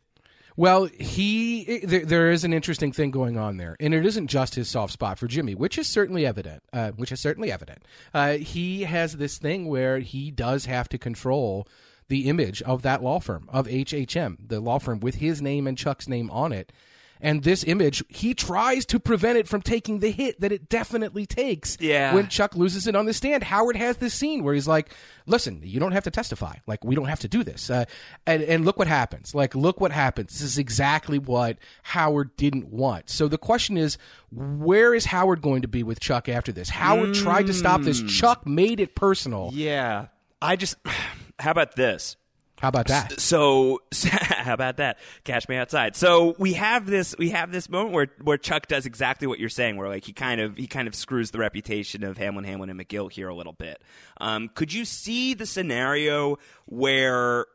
[0.55, 4.55] Well, he there, there is an interesting thing going on there, and it isn't just
[4.55, 6.63] his soft spot for Jimmy, which is certainly evident.
[6.73, 7.83] Uh, which is certainly evident.
[8.13, 11.67] Uh, he has this thing where he does have to control
[12.09, 15.77] the image of that law firm of HHM, the law firm with his name and
[15.77, 16.73] Chuck's name on it.
[17.21, 21.25] And this image, he tries to prevent it from taking the hit that it definitely
[21.25, 22.13] takes Yeah.
[22.13, 23.43] when Chuck loses it on the stand.
[23.43, 24.89] Howard has this scene where he's like,
[25.25, 26.55] "Listen, you don't have to testify.
[26.65, 27.83] Like, we don't have to do this." Uh,
[28.25, 29.35] and and look what happens.
[29.35, 30.31] Like, look what happens.
[30.31, 33.09] This is exactly what Howard didn't want.
[33.09, 33.97] So the question is,
[34.31, 36.69] where is Howard going to be with Chuck after this?
[36.69, 38.01] Howard tried to stop this.
[38.03, 39.49] Chuck made it personal.
[39.53, 40.05] Yeah.
[40.41, 40.77] I just.
[41.39, 42.15] How about this?
[42.59, 43.19] How about that?
[43.21, 44.99] So how about that?
[45.23, 45.95] Catch me outside.
[45.95, 49.49] So we have this we have this moment where where Chuck does exactly what you're
[49.49, 52.69] saying, where like he kind of he kind of screws the reputation of Hamlin, Hamlin,
[52.69, 53.81] and McGill here a little bit.
[54.19, 57.45] Um, could you see the scenario where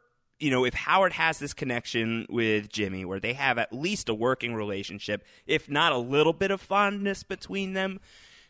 [0.40, 4.14] you know if Howard has this connection with Jimmy, where they have at least a
[4.14, 8.00] working relationship, if not a little bit of fondness between them?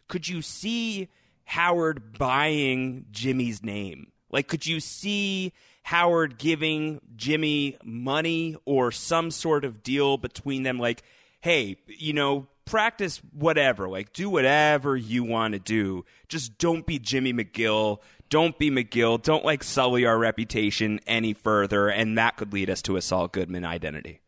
[0.07, 1.09] Could you see
[1.47, 4.13] Howard buying Jimmy's name?
[4.31, 5.53] Like, could you see
[5.85, 10.79] Howard giving Jimmy money or some sort of deal between them?
[10.79, 11.03] Like,
[11.43, 16.07] hey, you know, practice whatever, like, do whatever you want to do.
[16.27, 17.99] Just don't be Jimmy McGill.
[18.31, 19.23] Don't be McGill.
[19.23, 21.89] Don't, like, sully our reputation any further.
[21.89, 24.21] And that could lead us to a Saul Goodman identity.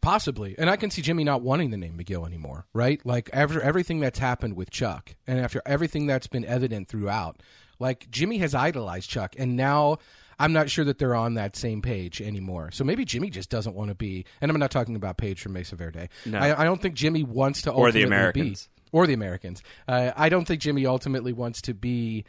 [0.00, 0.54] Possibly.
[0.56, 3.04] And I can see Jimmy not wanting the name McGill anymore, right?
[3.04, 7.42] Like after everything that's happened with Chuck and after everything that's been evident throughout,
[7.80, 9.98] like Jimmy has idolized Chuck and now
[10.40, 12.70] I'm not sure that they're on that same page anymore.
[12.72, 14.24] So maybe Jimmy just doesn't want to be.
[14.40, 16.08] And I'm not talking about Paige from Mesa Verde.
[16.26, 16.38] No.
[16.38, 18.66] I, I don't think Jimmy wants to Or the Americans.
[18.66, 19.62] be or the Americans.
[19.86, 22.24] Uh, I don't think Jimmy ultimately wants to be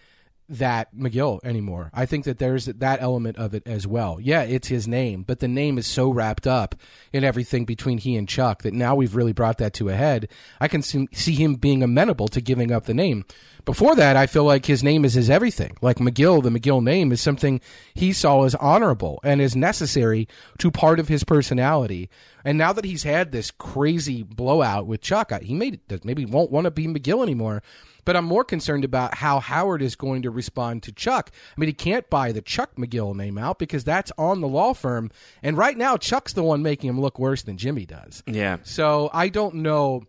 [0.52, 1.90] that McGill anymore.
[1.94, 4.20] I think that there's that element of it as well.
[4.22, 6.76] Yeah, it's his name, but the name is so wrapped up
[7.14, 10.28] in everything between he and Chuck that now we've really brought that to a head.
[10.60, 13.26] I can see, him being amenable to giving up the name.
[13.64, 15.78] Before that, I feel like his name is his everything.
[15.82, 17.62] Like McGill, the McGill name is something
[17.94, 20.28] he saw as honorable and as necessary
[20.58, 22.10] to part of his personality.
[22.44, 26.66] And now that he's had this crazy blowout with Chuck, he made maybe won't want
[26.66, 27.62] to be McGill anymore.
[28.06, 31.32] But I'm more concerned about how Howard is going to respond to Chuck.
[31.56, 34.74] I mean, he can't buy the Chuck McGill name out because that's on the law
[34.74, 35.12] firm.
[35.44, 38.24] And right now, Chuck's the one making him look worse than Jimmy does.
[38.26, 38.58] Yeah.
[38.64, 40.04] So I don't know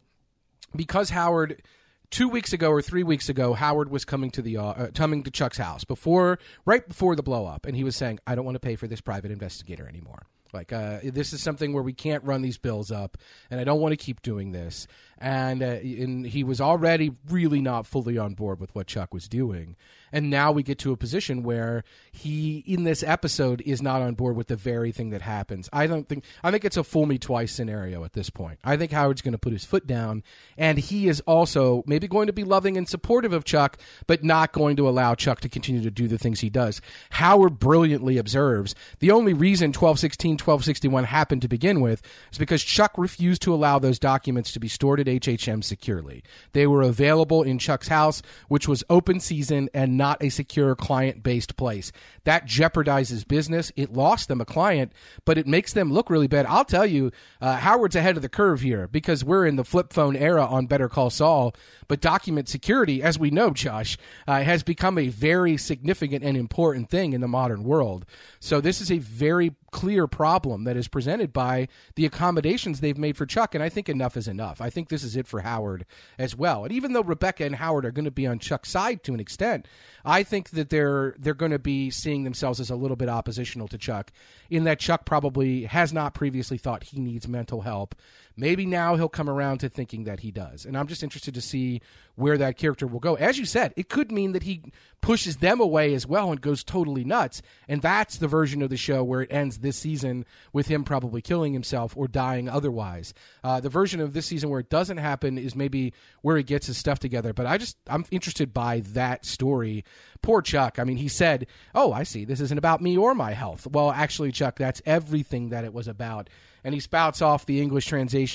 [0.74, 1.62] because Howard
[2.10, 5.24] two weeks ago or three weeks ago, Howard was coming to the uh, uh, coming
[5.24, 8.44] to Chuck's house before right before the blow up, and he was saying, "I don't
[8.44, 11.94] want to pay for this private investigator anymore." Like uh, this is something where we
[11.94, 13.16] can't run these bills up,
[13.50, 14.86] and I don't want to keep doing this.
[15.22, 19.28] And, uh, and he was already really not fully on board with what Chuck was
[19.28, 19.76] doing.
[20.12, 24.14] And now we get to a position where he, in this episode, is not on
[24.14, 25.70] board with the very thing that happens.
[25.72, 28.58] I don't think I think it's a fool me twice scenario at this point.
[28.62, 30.22] I think Howard's going to put his foot down,
[30.58, 34.52] and he is also maybe going to be loving and supportive of Chuck, but not
[34.52, 36.82] going to allow Chuck to continue to do the things he does.
[37.10, 42.92] Howard brilliantly observes the only reason 1216, 1261 happened to begin with is because Chuck
[42.98, 46.22] refused to allow those documents to be stored at HHM securely.
[46.52, 51.22] They were available in Chuck's house, which was open season and not a secure client
[51.22, 51.92] based place.
[52.24, 53.72] That jeopardizes business.
[53.76, 54.92] It lost them a client,
[55.24, 56.46] but it makes them look really bad.
[56.46, 59.92] I'll tell you, uh, Howard's ahead of the curve here because we're in the flip
[59.92, 61.54] phone era on Better Call Saul.
[61.88, 66.88] But document security, as we know, Josh, uh, has become a very significant and important
[66.88, 68.06] thing in the modern world.
[68.40, 71.66] So this is a very clear problem that is presented by
[71.96, 74.60] the accommodations they've made for Chuck, and I think enough is enough.
[74.60, 75.84] I think this is it for Howard
[76.18, 76.64] as well.
[76.64, 79.20] And even though Rebecca and Howard are going to be on Chuck's side to an
[79.20, 79.66] extent,
[80.04, 83.66] I think that they're they're going to be seeing themselves as a little bit oppositional
[83.68, 84.12] to Chuck,
[84.50, 87.94] in that Chuck probably has not previously thought he needs mental help.
[88.36, 90.64] Maybe now he'll come around to thinking that he does.
[90.64, 91.80] And I'm just interested to see
[92.14, 93.14] where that character will go.
[93.14, 94.62] As you said, it could mean that he
[95.00, 97.42] pushes them away as well and goes totally nuts.
[97.68, 101.22] And that's the version of the show where it ends this season with him probably
[101.22, 103.14] killing himself or dying otherwise.
[103.42, 106.66] Uh, the version of this season where it doesn't happen is maybe where he gets
[106.66, 107.32] his stuff together.
[107.32, 109.84] But I just, I'm interested by that story.
[110.22, 110.78] Poor Chuck.
[110.78, 112.24] I mean, he said, Oh, I see.
[112.24, 113.66] This isn't about me or my health.
[113.66, 116.30] Well, actually, Chuck, that's everything that it was about
[116.64, 117.86] and he spouts off the English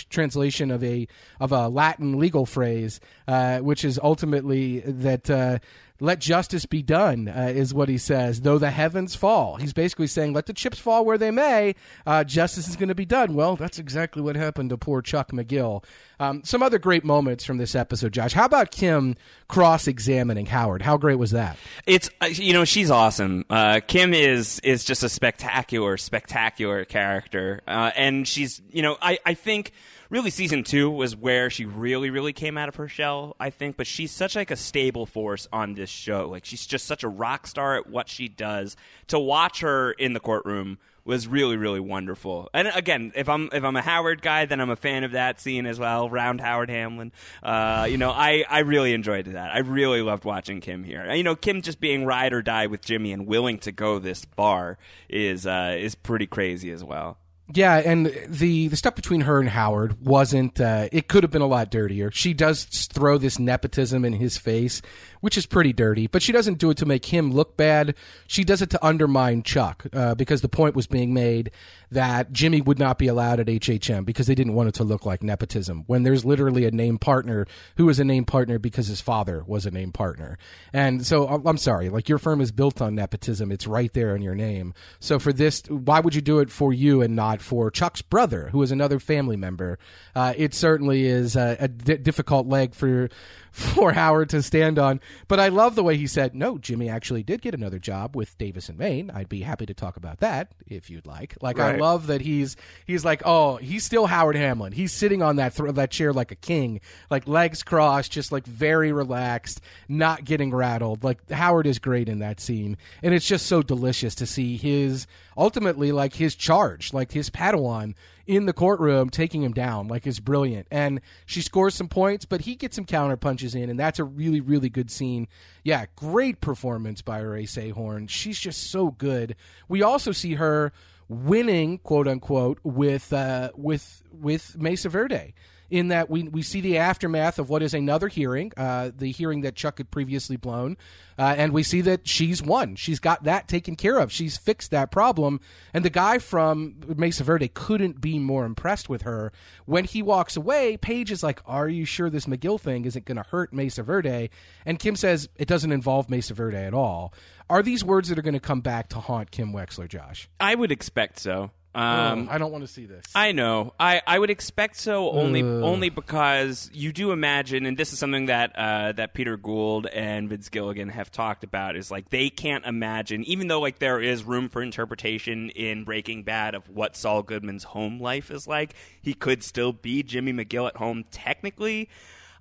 [0.10, 1.08] translation of a
[1.40, 5.30] of a Latin legal phrase, uh, which is ultimately that.
[5.30, 5.60] Uh,
[6.00, 8.42] let justice be done, uh, is what he says.
[8.42, 11.76] Though the heavens fall, he's basically saying, let the chips fall where they may.
[12.06, 13.34] Uh, justice is going to be done.
[13.34, 15.84] Well, that's exactly what happened to poor Chuck McGill.
[16.20, 18.34] Um, some other great moments from this episode, Josh.
[18.34, 19.16] How about Kim
[19.48, 20.82] cross-examining Howard?
[20.82, 21.58] How great was that?
[21.86, 23.46] It's uh, you know she's awesome.
[23.50, 29.20] Uh, Kim is is just a spectacular, spectacular character, uh, and she's you know I
[29.26, 29.74] I think
[30.10, 33.36] really season two was where she really really came out of her shell.
[33.40, 36.28] I think, but she's such like a stable force on this show.
[36.30, 38.76] Like she's just such a rock star at what she does.
[39.08, 40.78] To watch her in the courtroom
[41.08, 42.50] was really really wonderful.
[42.54, 45.40] And again, if I'm if I'm a Howard guy, then I'm a fan of that
[45.40, 46.10] scene as well.
[46.10, 49.56] Round Howard Hamlin, uh, you know, I I really enjoyed that.
[49.56, 51.10] I really loved watching Kim here.
[51.14, 54.26] You know, Kim just being ride or die with Jimmy and willing to go this
[54.36, 54.78] far
[55.10, 57.18] is uh, is pretty crazy as well.
[57.54, 60.60] Yeah, and the the stuff between her and Howard wasn't.
[60.60, 62.12] Uh, it could have been a lot dirtier.
[62.12, 64.82] She does throw this nepotism in his face,
[65.22, 66.08] which is pretty dirty.
[66.08, 67.96] But she doesn't do it to make him look bad.
[68.28, 71.52] She does it to undermine Chuck uh, because the point was being made
[71.92, 75.06] that Jimmy would not be allowed at HHM because they didn't want it to look
[75.06, 75.84] like nepotism.
[75.88, 77.46] When there's literally a named partner
[77.78, 80.38] who is a named partner because his father was a named partner.
[80.74, 83.52] And so I'm sorry, like your firm is built on nepotism.
[83.52, 84.74] It's right there in your name.
[85.00, 88.50] So for this, why would you do it for you and not for Chuck's brother,
[88.52, 89.80] who is another family member?
[90.16, 93.10] Uh, it certainly is a, a difficult leg for
[93.58, 95.02] for Howard to stand on.
[95.28, 98.38] But I love the way he said, "No, Jimmy actually did get another job with
[98.38, 99.10] Davis and Main.
[99.10, 102.56] I'd be happy to talk about that if you'd like." Like I love that he's
[102.86, 104.74] he's like, "Oh, he's still Howard Hamlin.
[104.74, 108.46] He's sitting on that thr that chair like a king, like legs crossed, just like
[108.46, 113.48] very relaxed, not getting rattled." Like Howard is great in that scene, and it's just
[113.48, 117.96] so delicious to see his ultimately like his charge, like his Padawan
[118.28, 120.68] in the courtroom taking him down like is brilliant.
[120.70, 124.04] And she scores some points but he gets some counter punches in and that's a
[124.04, 125.28] really really good scene.
[125.64, 129.36] Yeah great performance by Rhea Seehorn she's just so good.
[129.68, 130.74] We also see her
[131.10, 135.34] winning quote unquote with uh, with with Mesa Verde
[135.70, 139.42] in that we, we see the aftermath of what is another hearing, uh, the hearing
[139.42, 140.78] that Chuck had previously blown,
[141.20, 142.76] uh, and we see that she's won.
[142.76, 144.12] She's got that taken care of.
[144.12, 145.40] She's fixed that problem.
[145.74, 149.32] And the guy from Mesa Verde couldn't be more impressed with her.
[149.66, 153.18] When he walks away, Paige is like, Are you sure this McGill thing isn't going
[153.18, 154.30] to hurt Mesa Verde?
[154.66, 157.14] And Kim says, It doesn't involve Mesa Verde at all.
[157.50, 160.30] Are these words that are going to come back to haunt Kim Wexler, Josh?
[160.40, 161.52] I would expect so.
[161.78, 163.06] Um, oh, I don't want to see this.
[163.14, 163.76] I know.
[163.80, 165.46] I, I would expect so only uh.
[165.46, 170.28] only because you do imagine, and this is something that uh, that Peter Gould and
[170.28, 174.24] Vince Gilligan have talked about, is like they can't imagine, even though like there is
[174.24, 179.14] room for interpretation in Breaking Bad of what Saul Goodman's home life is like, he
[179.14, 181.90] could still be Jimmy McGill at home technically.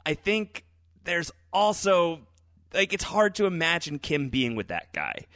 [0.07, 0.65] I think
[1.05, 2.21] there's also
[2.73, 5.27] like it's hard to imagine Kim being with that guy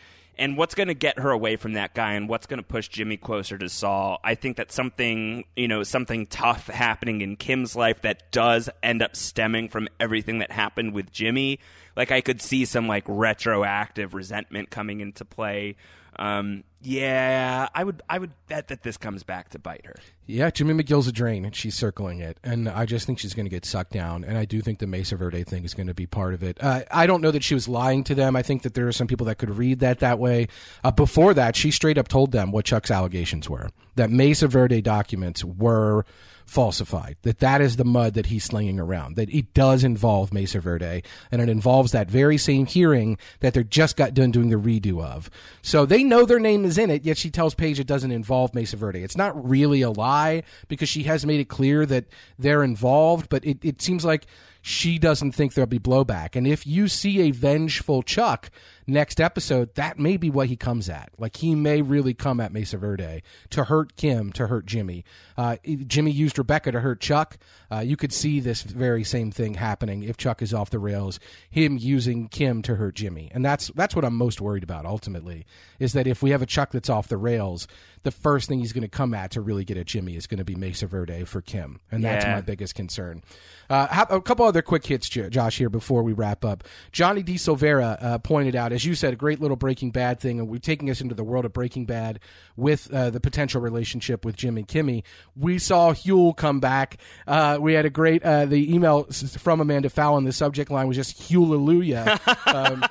[0.40, 2.88] and what's going to get her away from that guy and what's going to push
[2.88, 4.18] Jimmy closer to Saul.
[4.24, 9.02] I think that something, you know, something tough happening in Kim's life that does end
[9.02, 11.60] up stemming from everything that happened with Jimmy.
[11.94, 15.76] Like I could see some like retroactive resentment coming into play
[16.20, 19.96] um, yeah, I would I would bet that this comes back to bite her.
[20.26, 23.46] Yeah, Jimmy McGill's a drain, and she's circling it, and I just think she's going
[23.46, 24.24] to get sucked down.
[24.24, 26.58] And I do think the Mesa Verde thing is going to be part of it.
[26.62, 28.36] Uh, I don't know that she was lying to them.
[28.36, 30.48] I think that there are some people that could read that that way.
[30.84, 33.70] Uh, before that, she straight up told them what Chuck's allegations were.
[33.96, 36.04] That Mesa Verde documents were
[36.50, 37.16] falsified.
[37.22, 39.14] That that is the mud that he's slinging around.
[39.14, 43.62] That it does involve Mesa Verde, and it involves that very same hearing that they
[43.62, 45.30] just got done doing the redo of.
[45.62, 48.52] So they know their name is in it, yet she tells Paige it doesn't involve
[48.52, 49.02] Mesa Verde.
[49.04, 53.44] It's not really a lie because she has made it clear that they're involved, but
[53.44, 54.26] it, it seems like
[54.62, 56.34] she doesn't think there'll be blowback.
[56.34, 58.50] And if you see a vengeful Chuck
[58.86, 61.10] next episode, that may be what he comes at.
[61.18, 65.04] Like he may really come at Mesa Verde to hurt Kim, to hurt Jimmy.
[65.36, 65.56] Uh,
[65.86, 67.38] Jimmy used Rebecca to hurt Chuck.
[67.70, 71.20] Uh, you could see this very same thing happening if Chuck is off the rails.
[71.50, 74.86] Him using Kim to hurt Jimmy, and that's that's what I'm most worried about.
[74.86, 75.46] Ultimately,
[75.78, 77.68] is that if we have a Chuck that's off the rails,
[78.02, 80.38] the first thing he's going to come at to really get at Jimmy is going
[80.38, 82.34] to be Mesa Verde for Kim, and that's yeah.
[82.34, 83.22] my biggest concern.
[83.68, 86.64] Uh, a couple other quick hits, Josh, here before we wrap up.
[86.90, 87.34] Johnny D.
[87.34, 90.58] Silvera uh, pointed out, as you said, a great little Breaking Bad thing, and we're
[90.58, 92.20] taking us into the world of Breaking Bad
[92.56, 95.02] with uh, the potential relationship with Jim and Kimmy.
[95.36, 96.98] We saw Huell come back.
[97.26, 100.24] Uh, we had a great uh, the email from Amanda Fallon.
[100.24, 102.20] The subject line was just Hallelujah.
[102.46, 102.84] Um,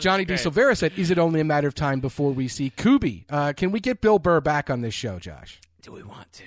[0.00, 0.34] Johnny D.
[0.34, 3.24] Silvera said, "Is it only a matter of time before we see Kuby?
[3.30, 5.60] Uh, can we get Bill Burr back on this show, Josh?
[5.82, 6.44] Do we want to?"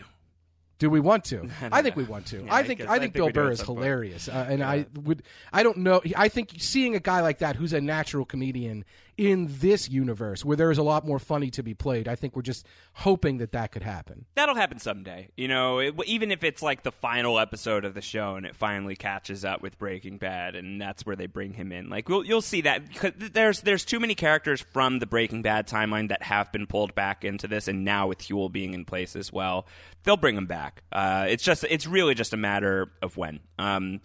[0.80, 1.50] Do we want to?
[1.72, 2.44] I think we want to.
[2.44, 4.70] Yeah, I think I, I, think, I think Bill Burr is hilarious, uh, and yeah.
[4.70, 5.24] I would.
[5.52, 6.02] I don't know.
[6.16, 8.84] I think seeing a guy like that who's a natural comedian
[9.18, 12.08] in this universe where there is a lot more funny to be played.
[12.08, 14.26] I think we're just hoping that that could happen.
[14.36, 15.30] That'll happen someday.
[15.38, 18.56] You know, it, even if it's like the final episode of the show and it
[18.56, 21.90] finally catches up with Breaking Bad, and that's where they bring him in.
[21.90, 22.82] Like we'll, you'll see that
[23.34, 27.24] there's there's too many characters from the Breaking Bad timeline that have been pulled back
[27.24, 29.68] into this, and now with Huell being in place as well,
[30.04, 30.84] they'll bring him back.
[30.92, 33.40] Uh, it's just it's really just a matter of when.
[33.60, 34.02] Um,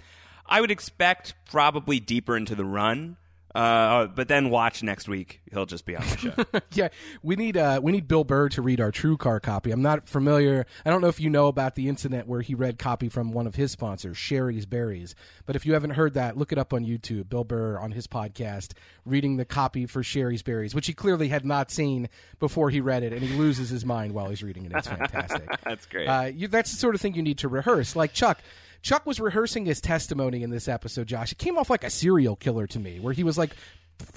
[0.47, 3.17] I would expect probably deeper into the run.
[3.55, 5.40] Uh, but then watch next week.
[5.51, 6.61] He'll just be on the show.
[6.72, 6.88] yeah,
[7.22, 9.70] we need uh, we need Bill Burr to read our TrueCar copy.
[9.70, 10.66] I'm not familiar.
[10.84, 13.46] I don't know if you know about the incident where he read copy from one
[13.46, 15.14] of his sponsors, Shari's Berries.
[15.46, 17.30] But if you haven't heard that, look it up on YouTube.
[17.30, 18.72] Bill Burr on his podcast
[19.07, 23.03] reading the copy for Shari's Berries, which he clearly had not seen before he read
[23.03, 24.72] it, and he loses his mind while he's reading it.
[24.74, 25.49] It's fantastic.
[25.64, 26.07] that's great.
[26.07, 27.96] Uh, you, that's the sort of thing you need to rehearse.
[27.96, 28.40] Like Chuck
[28.83, 31.33] Chuck was rehearsing his testimony in this episode, Josh.
[31.33, 33.55] It came off like a serial killer to me, where he was like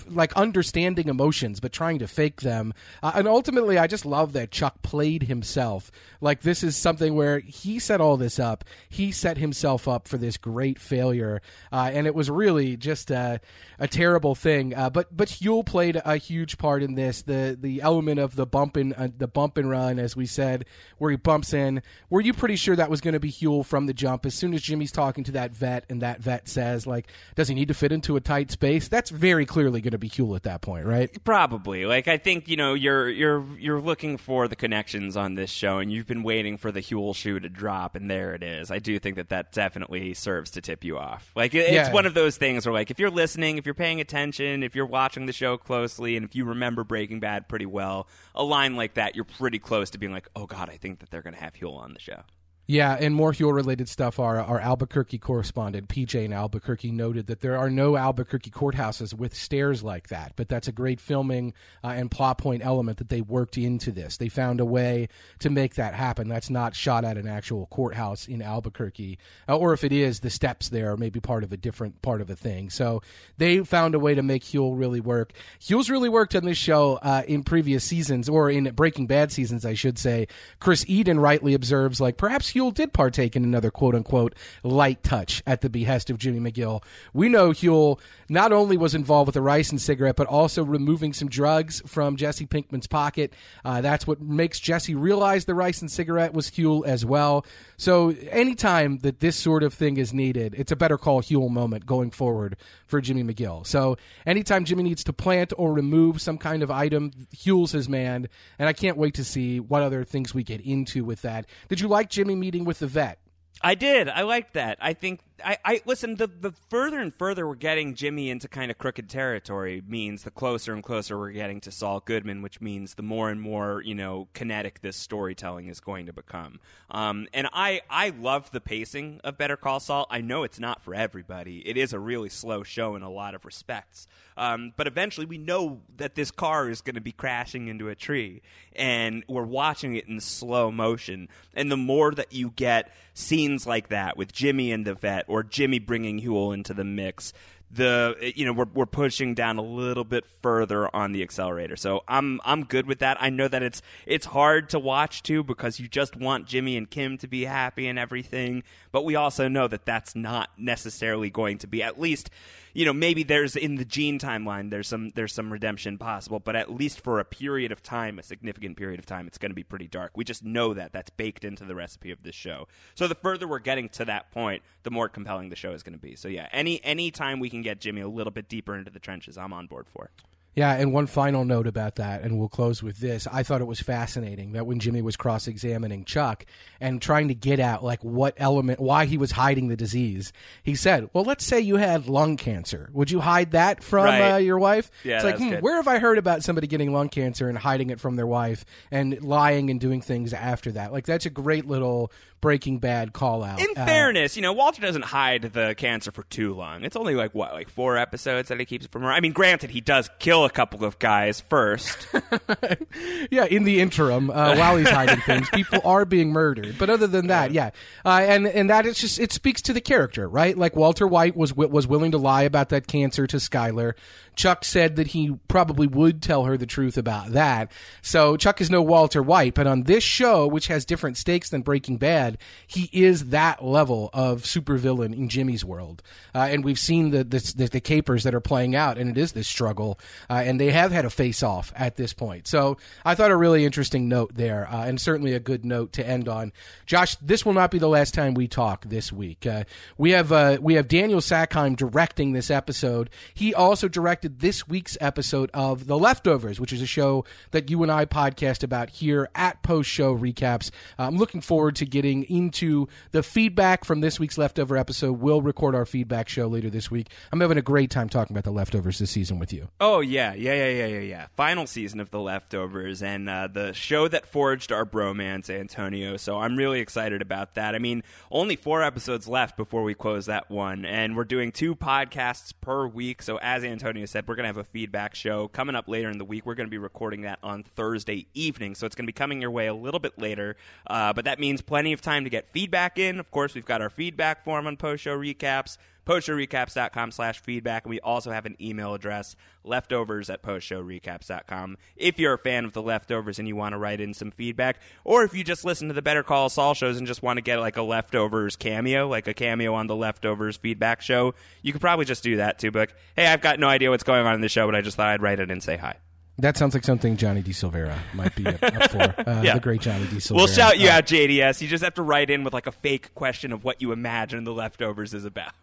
[0.08, 2.74] like understanding emotions but trying to fake them.
[3.02, 5.92] Uh, and ultimately i just love that chuck played himself.
[6.20, 8.64] Like this is something where he set all this up.
[8.90, 11.42] He set himself up for this great failure.
[11.72, 13.40] Uh, and it was really just a,
[13.80, 14.76] a terrible thing.
[14.76, 17.22] Uh, but but Huell played a huge part in this.
[17.24, 20.66] The the element of the bump and uh, the bump and run as we said
[20.98, 21.82] where he bumps in.
[22.10, 24.26] Were you pretty sure that was going to be Huell from the jump?
[24.26, 27.56] As soon as jimmy's talking to that vet and that vet says like does he
[27.56, 28.88] need to fit into a tight space?
[28.88, 31.24] That's very clearly clearly going to be Huell at that point, right?
[31.24, 31.86] Probably.
[31.86, 35.80] Like I think you know you're you're you're looking for the connections on this show,
[35.80, 38.70] and you've been waiting for the Huell shoe to drop, and there it is.
[38.72, 41.32] I do think that that definitely serves to tip you off.
[41.36, 41.94] Like it, it's Yeah.
[41.94, 44.86] one of those things where like if you're listening, if you're paying attention, if you're
[44.86, 48.96] watching the show closely, and if you remember Breaking Bad pretty well, a line like
[48.96, 51.40] that, you're pretty close to being like, oh god, I think that they're going to
[51.42, 52.22] have Huell on the show.
[52.68, 54.20] Yeah, and more Huell related stuff.
[54.20, 59.36] Our our Albuquerque correspondent PJ in Albuquerque noted that there are no Albuquerque courthouses with
[59.36, 61.54] stairs like that, but that's a great filming
[61.84, 64.18] uh, and plot point element that they worked into this.
[64.18, 65.10] They found a way
[65.40, 66.30] to make that happen.
[66.30, 69.18] That's not shot at an actual courthouse in Albuquerque,
[69.50, 72.22] uh, or if it is, the steps there may be part of a different part
[72.22, 72.70] of a thing.
[72.70, 73.02] So
[73.38, 75.34] they found a way to make Huell really work.
[75.60, 79.66] Huell's really worked on this show uh, in previous seasons, or in Breaking Bad seasons,
[79.66, 80.28] I should say.
[80.60, 85.42] Chris Eden rightly observes, like perhaps Huell did partake in another quote unquote light touch
[85.46, 86.84] at the behest of Jimmy McGill.
[87.14, 88.00] We know Huell
[88.30, 92.46] not only was involved with the ricin cigarette, but also removing some drugs from Jesse
[92.46, 93.34] Pinkman's pocket.
[93.66, 97.46] Uh, that's what makes Jesse realize the ricin cigarette was Huell as well.
[97.78, 101.86] So anytime that this sort of thing is needed, it's a better call Huell moment
[101.86, 102.56] going forward
[102.92, 103.66] for Jimmy McGill.
[103.66, 108.30] So anytime Jimmy needs to plant or remove some kind of item, Huell's his man.
[108.60, 111.48] And I can't wait to see what other things we get into with that.
[111.70, 113.18] Did you like Jimmy meeting with the vet?
[113.64, 114.10] I did.
[114.10, 114.78] I liked that.
[114.82, 116.16] I think I, I listen.
[116.16, 120.32] The the further and further we're getting Jimmy into kind of crooked territory means the
[120.32, 123.96] closer and closer we're getting to Saul Goodman, which means the more and more you
[123.96, 126.60] know kinetic this storytelling is going to become.
[126.90, 130.08] Um, and I I love the pacing of Better Call Saul.
[130.10, 131.68] I know it's not for everybody.
[131.68, 134.08] It is a really slow show in a lot of respects.
[134.38, 137.96] Um, but eventually, we know that this car is going to be crashing into a
[137.96, 138.42] tree,
[138.76, 141.30] and we're watching it in slow motion.
[141.54, 145.44] And the more that you get scenes like that with Jimmy and the vet, or
[145.44, 147.34] Jimmy bringing Huell into the mix,
[147.74, 151.76] the you know we're we're pushing down a little bit further on the accelerator.
[151.76, 153.18] So I'm I'm good with that.
[153.20, 156.90] I know that it's it's hard to watch too because you just want Jimmy and
[156.90, 161.58] Kim to be happy and everything, but we also know that that's not necessarily going
[161.60, 162.30] to be at least
[162.74, 166.56] you know maybe there's in the gene timeline there's some there's some redemption possible but
[166.56, 169.56] at least for a period of time a significant period of time it's going to
[169.56, 170.12] be pretty dark.
[170.16, 172.68] We just know that that's baked into the recipe of this show.
[172.96, 175.94] So the further we're getting to that point the more compelling the show is going
[175.94, 176.16] to be.
[176.16, 179.00] So yeah any any time we can get jimmy a little bit deeper into the
[179.00, 180.10] trenches i'm on board for
[180.54, 183.26] Yeah, and one final note about that, and we'll close with this.
[183.32, 186.46] I thought it was fascinating that when Jimmy was cross examining Chuck
[186.82, 190.76] and trying to get at like what element why he was hiding the disease, he
[190.76, 192.90] said, Well, let's say you had lung cancer.
[192.92, 194.32] Would you hide that from Right.
[194.34, 194.92] uh, your wife?
[195.06, 197.90] Yeah, it's like, hmm, where have I heard about somebody getting lung cancer and hiding
[197.90, 200.92] it from their wife and lying and doing things after that?
[200.92, 202.12] Like that's a great little
[202.42, 203.60] breaking bad call out.
[203.60, 207.16] in Uh, fairness you know walter doesn't hide the cancer for too long it's only
[207.16, 209.80] like what like four episodes that he keeps it from her i mean granted he
[209.82, 212.08] does kill a couple of guys first
[213.32, 216.78] yeah, in the interim, uh, while he's hiding things, people are being murdered.
[216.78, 217.72] But other than that, yeah,
[218.06, 220.58] uh, and and that is just it speaks to the character, right?
[220.58, 223.94] Like Walter White was was willing to lie about that cancer to Skyler.
[224.42, 227.72] Chuck said that he probably would tell her the truth about that.
[228.02, 231.62] So Chuck is no Walter White, but on this show, which has different stakes than
[231.62, 236.02] Breaking Bad, he is that level of supervillain in Jimmy's world.
[236.34, 239.18] Uh, and we've seen the, the the the capers that are playing out, and it
[239.20, 242.48] is this struggle, uh, and they have had a face off at this point.
[242.48, 246.08] So I thought a really interesting note there, uh, and certainly a good note to
[246.08, 246.52] end on.
[246.88, 249.46] Josh, this will not be the last time we talk this week.
[249.46, 249.66] Uh,
[250.00, 253.12] we have uh, we have Daniel Sackheim directing this episode.
[253.36, 257.84] He also directed this week's episode of The Leftovers, which is a show that you
[257.84, 260.72] and I podcast about here at Post Show Recaps.
[260.98, 265.20] Uh, I'm looking forward to getting into the feedback from this week's Leftover episode.
[265.20, 267.08] We'll record our feedback show later this week.
[267.32, 269.70] I'm having a great time talking about The Leftovers this season with you.
[269.80, 271.28] Oh yeah, yeah, yeah, yeah, yeah, yeah.
[271.36, 276.18] Final season of The Leftovers and uh, the show that forged our bromance, Antonio.
[276.18, 277.76] So I'm really excited about that.
[277.76, 281.76] I mean, only four episodes left before we close that one, and we're doing two
[281.76, 283.22] podcasts per week.
[283.22, 286.26] So as Antonio said, we're gonna have a feedback show coming up later in the
[286.26, 286.46] week.
[286.46, 289.68] We're gonna be recording that on Thursday evening, so it's gonna be coming your way
[289.68, 290.56] a little bit later.
[290.88, 293.20] Uh, but that means plenty of time to get feedback in.
[293.20, 297.90] Of course, we've got our feedback form on post show recaps postshowrecaps.com slash feedback and
[297.90, 302.82] we also have an email address leftovers at postshowrecaps.com if you're a fan of the
[302.82, 305.94] leftovers and you want to write in some feedback or if you just listen to
[305.94, 309.28] the better call saul shows and just want to get like a leftovers cameo like
[309.28, 312.80] a cameo on the leftovers feedback show you could probably just do that too but
[312.80, 314.98] like, hey i've got no idea what's going on in the show but i just
[314.98, 315.96] thought i'd write it and say hi
[316.42, 317.52] That sounds like something Johnny D.
[317.52, 319.00] Silvera might be up, up for.
[319.30, 319.54] Uh, Yeah.
[319.56, 320.18] The great Johnny D.
[320.18, 320.36] Silvera.
[320.36, 321.62] We'll shout you Uh, out, JDS.
[321.62, 324.44] You just have to write in with like a fake question of what you imagine
[324.44, 325.54] the leftovers is about.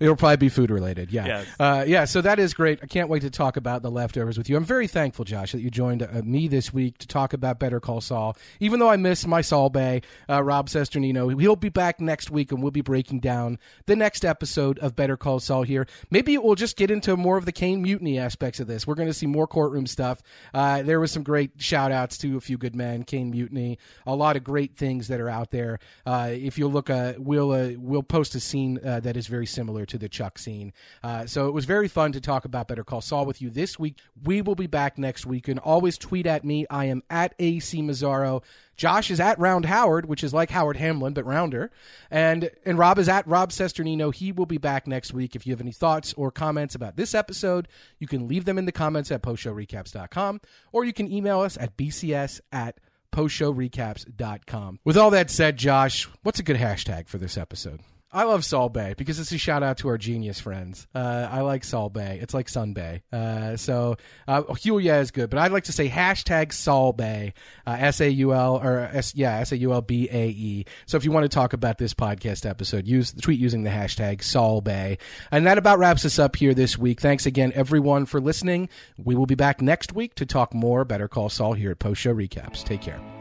[0.00, 1.10] It'll probably be food related.
[1.10, 1.26] Yeah.
[1.26, 1.46] Yes.
[1.58, 2.04] Uh, yeah.
[2.04, 2.80] So that is great.
[2.82, 4.56] I can't wait to talk about the leftovers with you.
[4.56, 7.80] I'm very thankful, Josh, that you joined uh, me this week to talk about Better
[7.80, 8.36] Call Saul.
[8.60, 12.52] Even though I miss my Saul Bae, uh, Rob Cesternino, he'll be back next week
[12.52, 15.86] and we'll be breaking down the next episode of Better Call Saul here.
[16.10, 18.75] Maybe we'll just get into more of the Caine mutiny aspects of this.
[18.84, 20.22] We're going to see more courtroom stuff.
[20.52, 24.16] Uh, there was some great shout outs to A Few Good Men, Caine Mutiny, a
[24.16, 25.78] lot of great things that are out there.
[26.04, 29.46] Uh, if you look, uh, we'll, uh, we'll post a scene uh, that is very
[29.46, 30.72] similar to the Chuck scene.
[31.04, 33.78] Uh, so it was very fun to talk about Better Call Saul with you this
[33.78, 33.98] week.
[34.24, 35.46] We will be back next week.
[35.46, 36.66] And always tweet at me.
[36.70, 38.42] I am at AC Mazzaro.
[38.76, 41.70] Josh is at Round Howard, which is like Howard Hamlin, but rounder.
[42.10, 44.14] And and Rob is at Rob Cesternino.
[44.14, 45.34] He will be back next week.
[45.34, 47.68] If you have any thoughts or comments about this episode,
[47.98, 50.40] you can leave them in the comments at postshowrecaps.com
[50.72, 52.78] or you can email us at bcs at
[53.12, 54.80] postshowrecaps.com.
[54.84, 57.80] With all that said, Josh, what's a good hashtag for this episode?
[58.16, 60.86] I love Saul Bae because it's a shout out to our genius friends.
[60.94, 62.18] Uh, I like Saul Bae.
[62.18, 63.02] It's like Sun Bay.
[63.12, 63.96] Uh, so
[64.26, 67.34] uh, Julia is good, but I'd like to say hashtag Saul Bae,
[67.66, 70.64] uh, S A U L or S yeah S A U L B A E.
[70.86, 74.22] So if you want to talk about this podcast episode, use tweet using the hashtag
[74.22, 74.96] Saul Bae,
[75.30, 77.02] and that about wraps us up here this week.
[77.02, 78.70] Thanks again everyone for listening.
[78.96, 82.00] We will be back next week to talk more Better Call Saul here at Post
[82.00, 82.64] Show Recaps.
[82.64, 83.15] Take care.